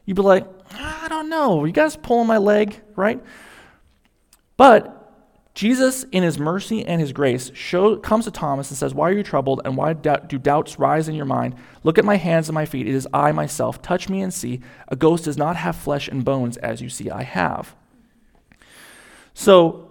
[0.07, 0.47] You'd be like,
[0.79, 1.61] "I don't know.
[1.61, 3.23] Are you guys pulling my leg, right?"
[4.57, 5.04] But
[5.55, 9.13] Jesus, in his mercy and his grace, show, comes to Thomas and says, Why are
[9.13, 11.55] you troubled, and why do doubts rise in your mind?
[11.85, 12.89] Look at my hands and my feet.
[12.89, 13.81] It is I myself.
[13.81, 14.61] Touch me and see.
[14.89, 17.77] A ghost does not have flesh and bones, as you see I have.
[19.33, 19.91] So,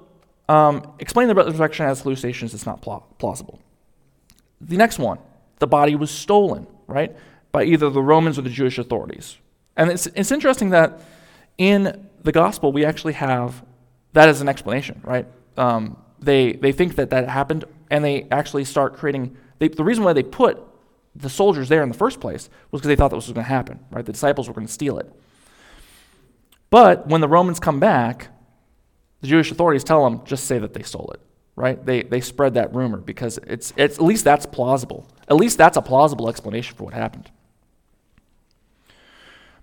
[0.49, 3.59] um, explaining the resurrection as hallucinations is not plausible.
[4.59, 5.19] The next one
[5.59, 7.15] the body was stolen, right,
[7.53, 9.37] by either the Romans or the Jewish authorities.
[9.77, 10.99] And it's, it's interesting that
[11.57, 13.63] in the gospel, we actually have
[14.11, 15.25] that as an explanation, right?
[15.57, 19.37] Um, they, they think that that happened, and they actually start creating.
[19.59, 20.61] They, the reason why they put
[21.15, 23.43] the soldiers there in the first place was because they thought that was going to
[23.43, 24.05] happen, right?
[24.05, 25.11] The disciples were going to steal it.
[26.69, 28.29] But when the Romans come back,
[29.21, 31.21] the Jewish authorities tell them just say that they stole it,
[31.55, 31.83] right?
[31.85, 35.07] They, they spread that rumor because it's, it's at least that's plausible.
[35.27, 37.29] At least that's a plausible explanation for what happened.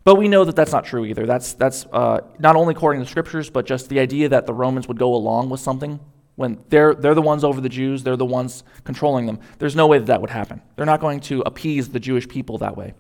[0.03, 1.27] But we know that that's not true either.
[1.27, 4.55] That's, that's uh, not only according to the scriptures, but just the idea that the
[4.55, 6.01] Romans would go along with something
[6.37, 9.41] when they're, they're the ones over the Jews, they're the ones controlling them.
[9.59, 10.63] There's no way that that would happen.
[10.75, 12.95] They're not going to appease the Jewish people that way.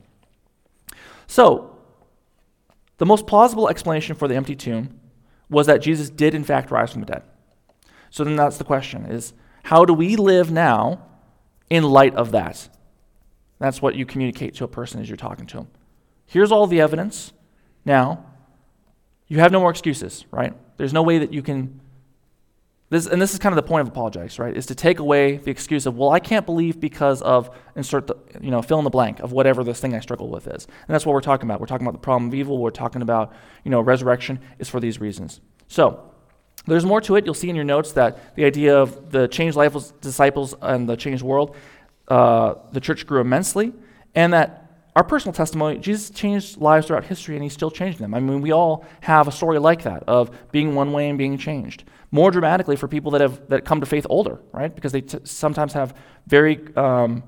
[1.27, 1.79] So,
[2.99, 5.01] the most plausible explanation for the empty tomb
[5.49, 7.23] was that Jesus did in fact rise from the dead.
[8.11, 9.33] So then that's the question is
[9.63, 11.03] how do we live now
[11.71, 12.69] in light of that?
[13.59, 15.69] That's what you communicate to a person as you're talking to them.
[16.31, 17.33] Here's all the evidence.
[17.85, 18.25] Now,
[19.27, 20.55] you have no more excuses, right?
[20.77, 21.81] There's no way that you can
[22.89, 24.57] this, and this is kind of the point of apologetics, right?
[24.57, 28.17] Is to take away the excuse of, well, I can't believe because of insert the,
[28.41, 30.67] you know, fill in the blank of whatever this thing I struggle with is.
[30.67, 31.61] And that's what we're talking about.
[31.61, 32.59] We're talking about the problem of evil.
[32.59, 33.33] We're talking about,
[33.65, 35.41] you know, resurrection is for these reasons.
[35.69, 36.05] So,
[36.67, 37.25] there's more to it.
[37.25, 40.89] You'll see in your notes that the idea of the changed life of disciples and
[40.89, 41.57] the changed world,
[42.09, 43.73] uh, the church grew immensely,
[44.15, 48.15] and that our personal testimony, Jesus changed lives throughout history and he's still changing them.
[48.15, 51.39] I mean, we all have a story like that of being one way and being
[51.39, 51.85] changed.
[52.11, 54.75] More dramatically for people that have that come to faith older, right?
[54.75, 55.95] Because they t- sometimes have
[56.27, 57.23] very um,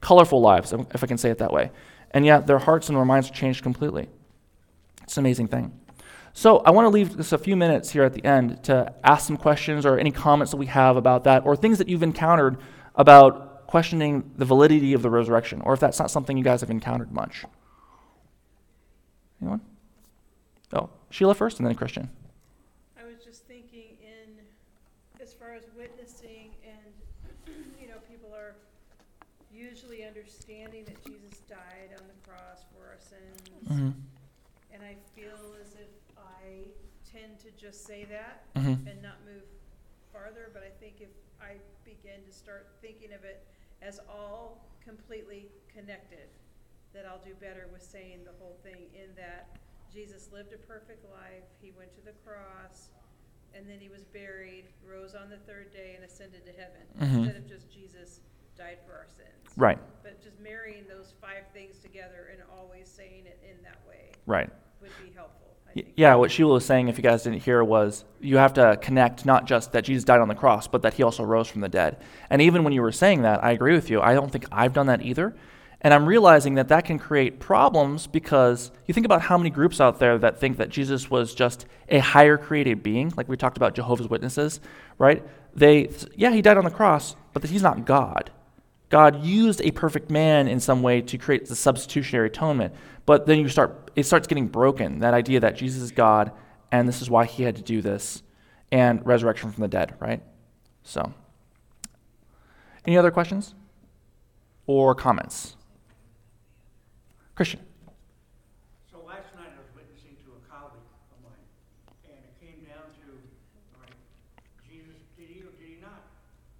[0.00, 1.72] colorful lives, if I can say it that way.
[2.12, 4.08] And yet their hearts and their minds are changed completely.
[5.02, 5.72] It's an amazing thing.
[6.32, 9.26] So I want to leave just a few minutes here at the end to ask
[9.26, 12.58] some questions or any comments that we have about that or things that you've encountered
[12.94, 16.70] about questioning the validity of the resurrection, or if that's not something you guys have
[16.70, 17.44] encountered much.
[19.40, 19.60] Anyone?
[20.72, 22.10] Oh, Sheila first, and then Christian.
[23.00, 24.42] I was just thinking in,
[25.22, 28.56] as far as witnessing, and, you know, people are
[29.54, 33.70] usually understanding that Jesus died on the cross for our sins.
[33.70, 33.90] Mm-hmm.
[34.74, 36.66] And I feel as if I
[37.06, 38.88] tend to just say that Mm-hmm.
[38.88, 39.46] and not move
[40.12, 41.54] farther, but I think if I
[41.84, 43.46] begin to start thinking of it
[43.82, 46.28] as all completely connected,
[46.92, 49.48] that I'll do better with saying the whole thing in that
[49.92, 52.88] Jesus lived a perfect life, he went to the cross,
[53.54, 57.18] and then he was buried, rose on the third day, and ascended to heaven, Mhm.
[57.26, 58.20] instead of just Jesus
[58.56, 59.56] died for our sins.
[59.56, 64.12] Right, But just marrying those five things together and always saying it in that way
[64.26, 64.50] right.
[64.80, 65.49] would be helpful, I Y- think.
[65.74, 69.24] Yeah, what Sheila was saying, if you guys didn't hear, was you have to connect
[69.24, 71.68] not just that Jesus died on the cross, but that he also rose from the
[71.68, 71.98] dead.
[72.28, 74.00] And even when you were saying that, I agree with you.
[74.00, 75.34] I don't think I've done that either.
[75.82, 79.80] And I'm realizing that that can create problems because you think about how many groups
[79.80, 83.56] out there that think that Jesus was just a higher created being, like we talked
[83.56, 84.60] about Jehovah's Witnesses,
[84.98, 85.22] right?
[85.54, 88.30] They, yeah, he died on the cross, but that he's not God.
[88.90, 92.74] God used a perfect man in some way to create the substitutionary atonement.
[93.06, 96.32] But then you start it starts getting broken, that idea that Jesus is God
[96.70, 98.22] and this is why he had to do this
[98.70, 100.22] and resurrection from the dead, right?
[100.82, 101.12] So
[102.84, 103.54] any other questions
[104.66, 105.56] or comments?
[107.34, 107.60] Christian.
[108.90, 111.46] So last night I was witnessing to a colleague of mine,
[112.04, 113.06] and it came down to,
[113.72, 113.96] all right,
[114.68, 116.04] Jesus, did he or did he not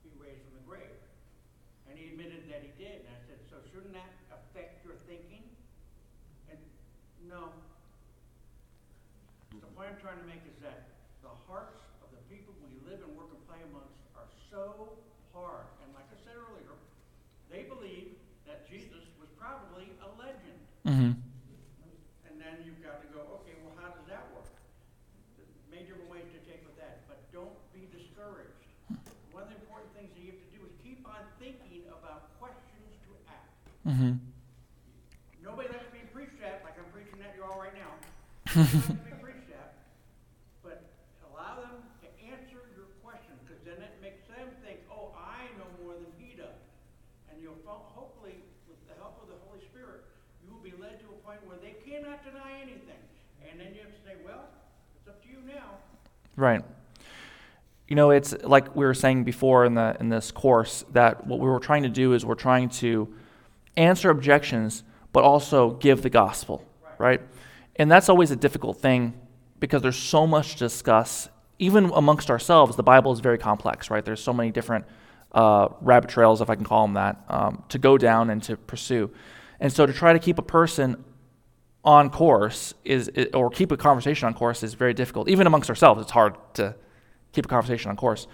[0.01, 0.97] be raised from the grave?
[1.85, 5.45] And he admitted that he did, and I said, so shouldn't that affect your thinking?
[6.49, 6.57] And,
[7.29, 7.53] no.
[9.53, 13.05] The point I'm trying to make is that the hearts of the people we live
[13.05, 14.97] and work and play amongst are so
[15.37, 16.73] hard, and like I said earlier,
[17.53, 18.17] they believe
[18.49, 20.57] that Jesus was probably a legend.
[20.87, 21.13] Mm-hmm.
[21.13, 24.49] And then you've got to go, okay, well, how does that work?
[25.37, 28.59] There's Many different ways to take with that, but don't be discouraged.
[29.31, 32.35] One of the important things that you have to do is keep on thinking about
[32.43, 33.55] questions to ask.
[33.91, 34.23] Mm-hmm.
[35.43, 37.91] Nobody lets me preach that like I'm preaching that to you all right now.
[38.55, 39.83] Nobody lets me preach that,
[40.63, 40.87] but
[41.27, 45.67] allow them to answer your questions, because then it makes them think, oh, I know
[45.83, 46.55] more than he does.
[47.35, 48.39] And you'll hopefully,
[48.71, 50.07] with the help of the Holy Spirit,
[50.39, 53.03] you will be led to a point where they cannot deny anything.
[53.43, 54.55] And then you have to say, well,
[55.03, 55.83] it's up to you now.
[56.39, 56.63] Right.
[57.91, 61.41] You know, it's like we were saying before in the in this course that what
[61.41, 63.13] we were trying to do is we're trying to
[63.77, 66.65] answer objections, but also give the gospel,
[66.99, 67.21] right?
[67.77, 69.15] And that's always a difficult thing
[69.59, 71.29] because there's so much to discuss.
[71.59, 74.05] Even amongst ourselves, the Bible is very complex, right?
[74.05, 74.85] There's so many different
[75.33, 78.57] uh, rabbit trails, if I can call them that, um, to go down and to
[78.57, 79.11] pursue.
[79.61, 81.05] And so to try to keep a person
[81.85, 85.29] on course is, or keep a conversation on course is very difficult.
[85.29, 86.75] Even amongst ourselves, it's hard to
[87.33, 88.27] keep a conversation on course.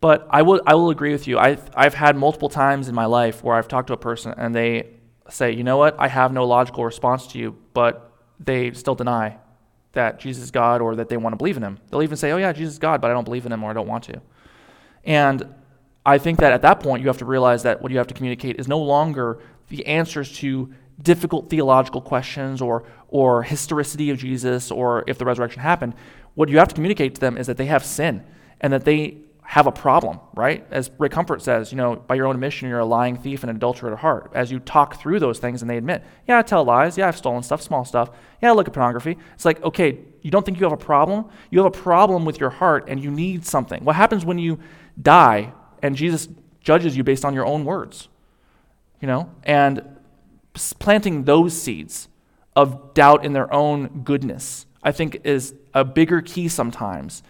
[0.00, 1.38] But I will, I will agree with you.
[1.38, 4.54] I've, I've had multiple times in my life where I've talked to a person and
[4.54, 4.88] they
[5.30, 9.38] say, you know what, I have no logical response to you, but they still deny
[9.92, 11.78] that Jesus is God or that they want to believe in him.
[11.90, 13.70] They'll even say, oh yeah, Jesus is God, but I don't believe in him or
[13.70, 14.20] I don't want to.
[15.04, 15.54] And
[16.04, 18.14] I think that at that point, you have to realize that what you have to
[18.14, 20.72] communicate is no longer the answers to
[21.02, 25.94] difficult theological questions or, or historicity of Jesus or if the resurrection happened.
[26.34, 28.24] What you have to communicate to them is that they have sin
[28.60, 30.66] and that they have a problem, right?
[30.72, 33.50] As Rick Comfort says, you know, by your own admission, you're a lying thief and
[33.50, 34.32] an adulterer at heart.
[34.34, 36.98] As you talk through those things and they admit, yeah, I tell lies.
[36.98, 38.10] Yeah, I've stolen stuff, small stuff.
[38.42, 39.16] Yeah, I look at pornography.
[39.34, 41.26] It's like, okay, you don't think you have a problem?
[41.50, 43.84] You have a problem with your heart and you need something.
[43.84, 44.58] What happens when you
[45.00, 46.28] die and Jesus
[46.60, 48.08] judges you based on your own words?
[49.00, 49.80] You know, and
[50.54, 52.08] planting those seeds
[52.56, 57.22] of doubt in their own goodness, I think, is a bigger key sometimes.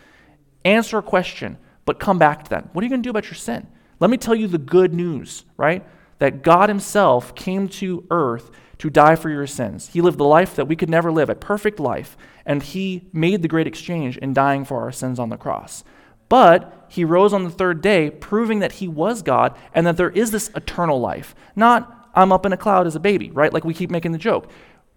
[0.64, 2.74] Answer a question but come back to that.
[2.74, 3.66] What are you going to do about your sin?
[3.98, 5.86] Let me tell you the good news, right?
[6.18, 9.88] That God Himself came to earth to die for your sins.
[9.88, 13.40] He lived the life that we could never live, a perfect life, and He made
[13.40, 15.82] the great exchange in dying for our sins on the cross.
[16.28, 20.10] But He rose on the third day, proving that He was God and that there
[20.10, 21.34] is this eternal life.
[21.54, 23.52] Not, I'm up in a cloud as a baby, right?
[23.52, 24.50] Like we keep making the joke.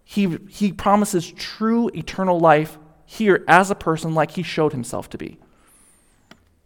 [0.04, 5.18] He, he promises true eternal life here as a person, like He showed Himself to
[5.18, 5.38] be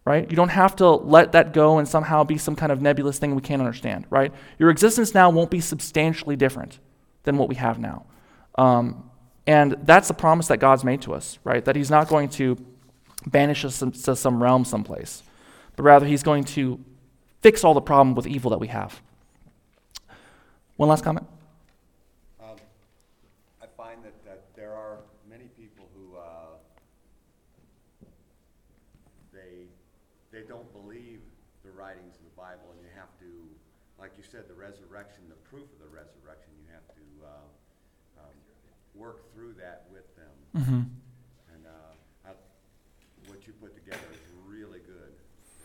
[0.06, 0.30] right?
[0.30, 3.36] You don't have to let that go and somehow be some kind of nebulous thing
[3.36, 4.34] we can't understand, right?
[4.60, 6.80] Your existence now won't be substantially different
[7.24, 8.06] than what we have now.
[8.56, 9.10] Um,
[9.48, 11.64] and that's the promise that God's made to us, right?
[11.64, 12.58] That He's not going to
[13.26, 15.24] banish us to some realm someplace,
[15.76, 16.80] but rather He's going to
[17.42, 19.02] fix all the problem with evil that we have.
[20.76, 21.28] One last comment?
[34.34, 38.34] said, the resurrection, the proof of the resurrection, you have to uh, um,
[38.98, 40.34] work through that with them.
[40.56, 40.74] Mm-hmm.
[41.54, 42.30] And uh, I,
[43.28, 45.14] what you put together is really good.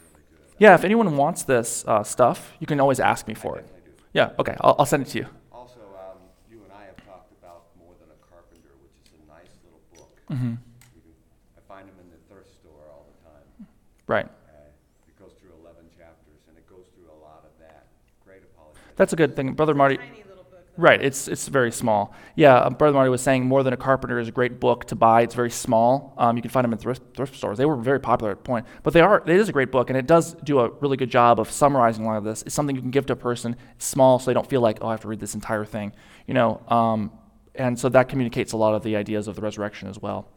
[0.00, 0.48] Really good.
[0.58, 3.84] Yeah, if anyone wants this uh, stuff, you can always ask me for I it.
[3.84, 3.90] do.
[4.14, 5.26] Yeah, okay, I'll, I'll send it to you.
[5.52, 6.18] Also, um,
[6.50, 9.82] you and I have talked about More Than a Carpenter, which is a nice little
[9.92, 10.16] book.
[10.30, 10.56] Mm-hmm.
[10.96, 11.12] You can,
[11.56, 13.68] I find them in the thrift store all the time.
[14.06, 14.24] Right.
[14.24, 14.72] Uh,
[15.06, 17.92] it goes through 11 chapters, and it goes through a lot of that.
[18.24, 18.96] Great apologetic.
[18.96, 19.52] That's a good thing.
[19.52, 19.98] Brother Marty.
[19.98, 20.64] Tiny little book.
[20.64, 20.67] though.
[20.78, 22.14] Right, it's, it's very small.
[22.36, 24.94] Yeah, uh, Brother Marty was saying More Than a Carpenter is a great book to
[24.94, 25.22] buy.
[25.22, 26.14] It's very small.
[26.16, 27.58] Um, you can find them in thrift, thrift stores.
[27.58, 28.64] They were very popular at point.
[28.84, 31.10] But they are, it is a great book, and it does do a really good
[31.10, 32.42] job of summarizing a lot of this.
[32.42, 33.56] It's something you can give to a person.
[33.74, 35.94] It's small, so they don't feel like, oh, I have to read this entire thing.
[36.28, 37.10] You know, um,
[37.56, 40.28] and so that communicates a lot of the ideas of the resurrection as well.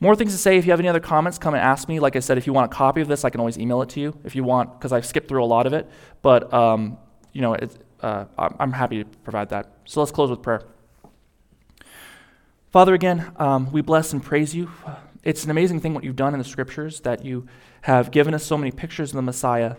[0.00, 0.56] More things to say.
[0.56, 2.00] If you have any other comments, come and ask me.
[2.00, 3.90] Like I said, if you want a copy of this, I can always email it
[3.90, 5.90] to you if you want, because I've skipped through a lot of it.
[6.22, 6.96] But um,
[7.34, 9.72] you know, it, uh, I'm happy to provide that.
[9.84, 10.62] So let's close with prayer.
[12.70, 14.70] Father, again, um, we bless and praise you.
[15.22, 17.46] It's an amazing thing what you've done in the scriptures that you
[17.82, 19.76] have given us so many pictures of the Messiah,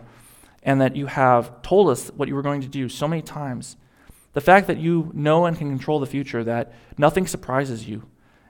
[0.62, 3.76] and that you have told us what you were going to do so many times.
[4.34, 8.08] The fact that you know and can control the future, that nothing surprises you,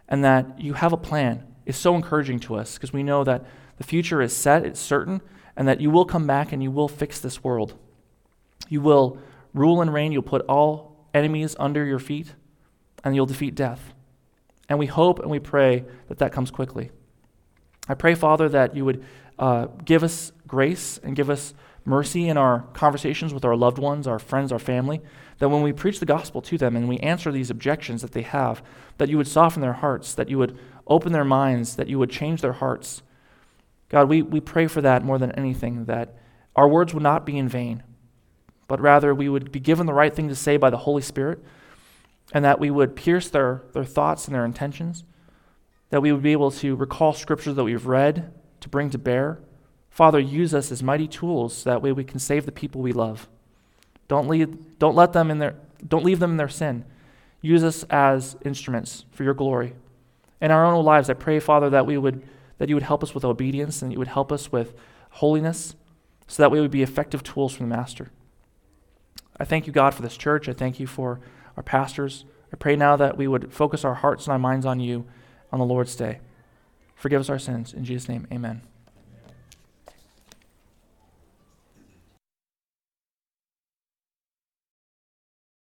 [0.07, 3.45] and that you have a plan is so encouraging to us because we know that
[3.77, 5.21] the future is set, it's certain,
[5.55, 7.75] and that you will come back and you will fix this world.
[8.69, 9.17] You will
[9.53, 12.33] rule and reign, you'll put all enemies under your feet,
[13.03, 13.93] and you'll defeat death.
[14.69, 16.91] And we hope and we pray that that comes quickly.
[17.87, 19.03] I pray, Father, that you would
[19.37, 21.53] uh, give us grace and give us
[21.85, 25.01] mercy in our conversations with our loved ones, our friends, our family,
[25.39, 28.21] that when we preach the gospel to them and we answer these objections that they
[28.21, 28.63] have,
[28.97, 32.09] that you would soften their hearts, that you would open their minds, that you would
[32.09, 33.01] change their hearts.
[33.89, 36.15] God, we, we pray for that more than anything, that
[36.55, 37.83] our words would not be in vain,
[38.73, 41.37] but rather we would be given the right thing to say by the Holy Spirit,
[42.33, 45.03] and that we would pierce their, their thoughts and their intentions,
[45.91, 49.37] that we would be able to recall scriptures that we've read to bring to bear.
[49.91, 52.93] Father, use us as mighty tools so that way we can save the people we
[52.93, 53.29] love.
[54.07, 55.53] Don't, leave, don't let them in their
[55.87, 56.83] don't leave them in their sin.
[57.41, 59.75] Use us as instruments for your glory.
[60.41, 63.13] In our own lives, I pray, Father, that we would that you would help us
[63.13, 64.73] with obedience and you would help us with
[65.11, 65.75] holiness
[66.25, 68.09] so that we would be effective tools from the Master.
[69.37, 70.47] I thank you, God, for this church.
[70.47, 71.19] I thank you for
[71.57, 72.25] our pastors.
[72.51, 75.05] I pray now that we would focus our hearts and our minds on you
[75.51, 76.19] on the Lord's day.
[76.95, 77.73] Forgive us our sins.
[77.73, 78.61] In Jesus' name, amen.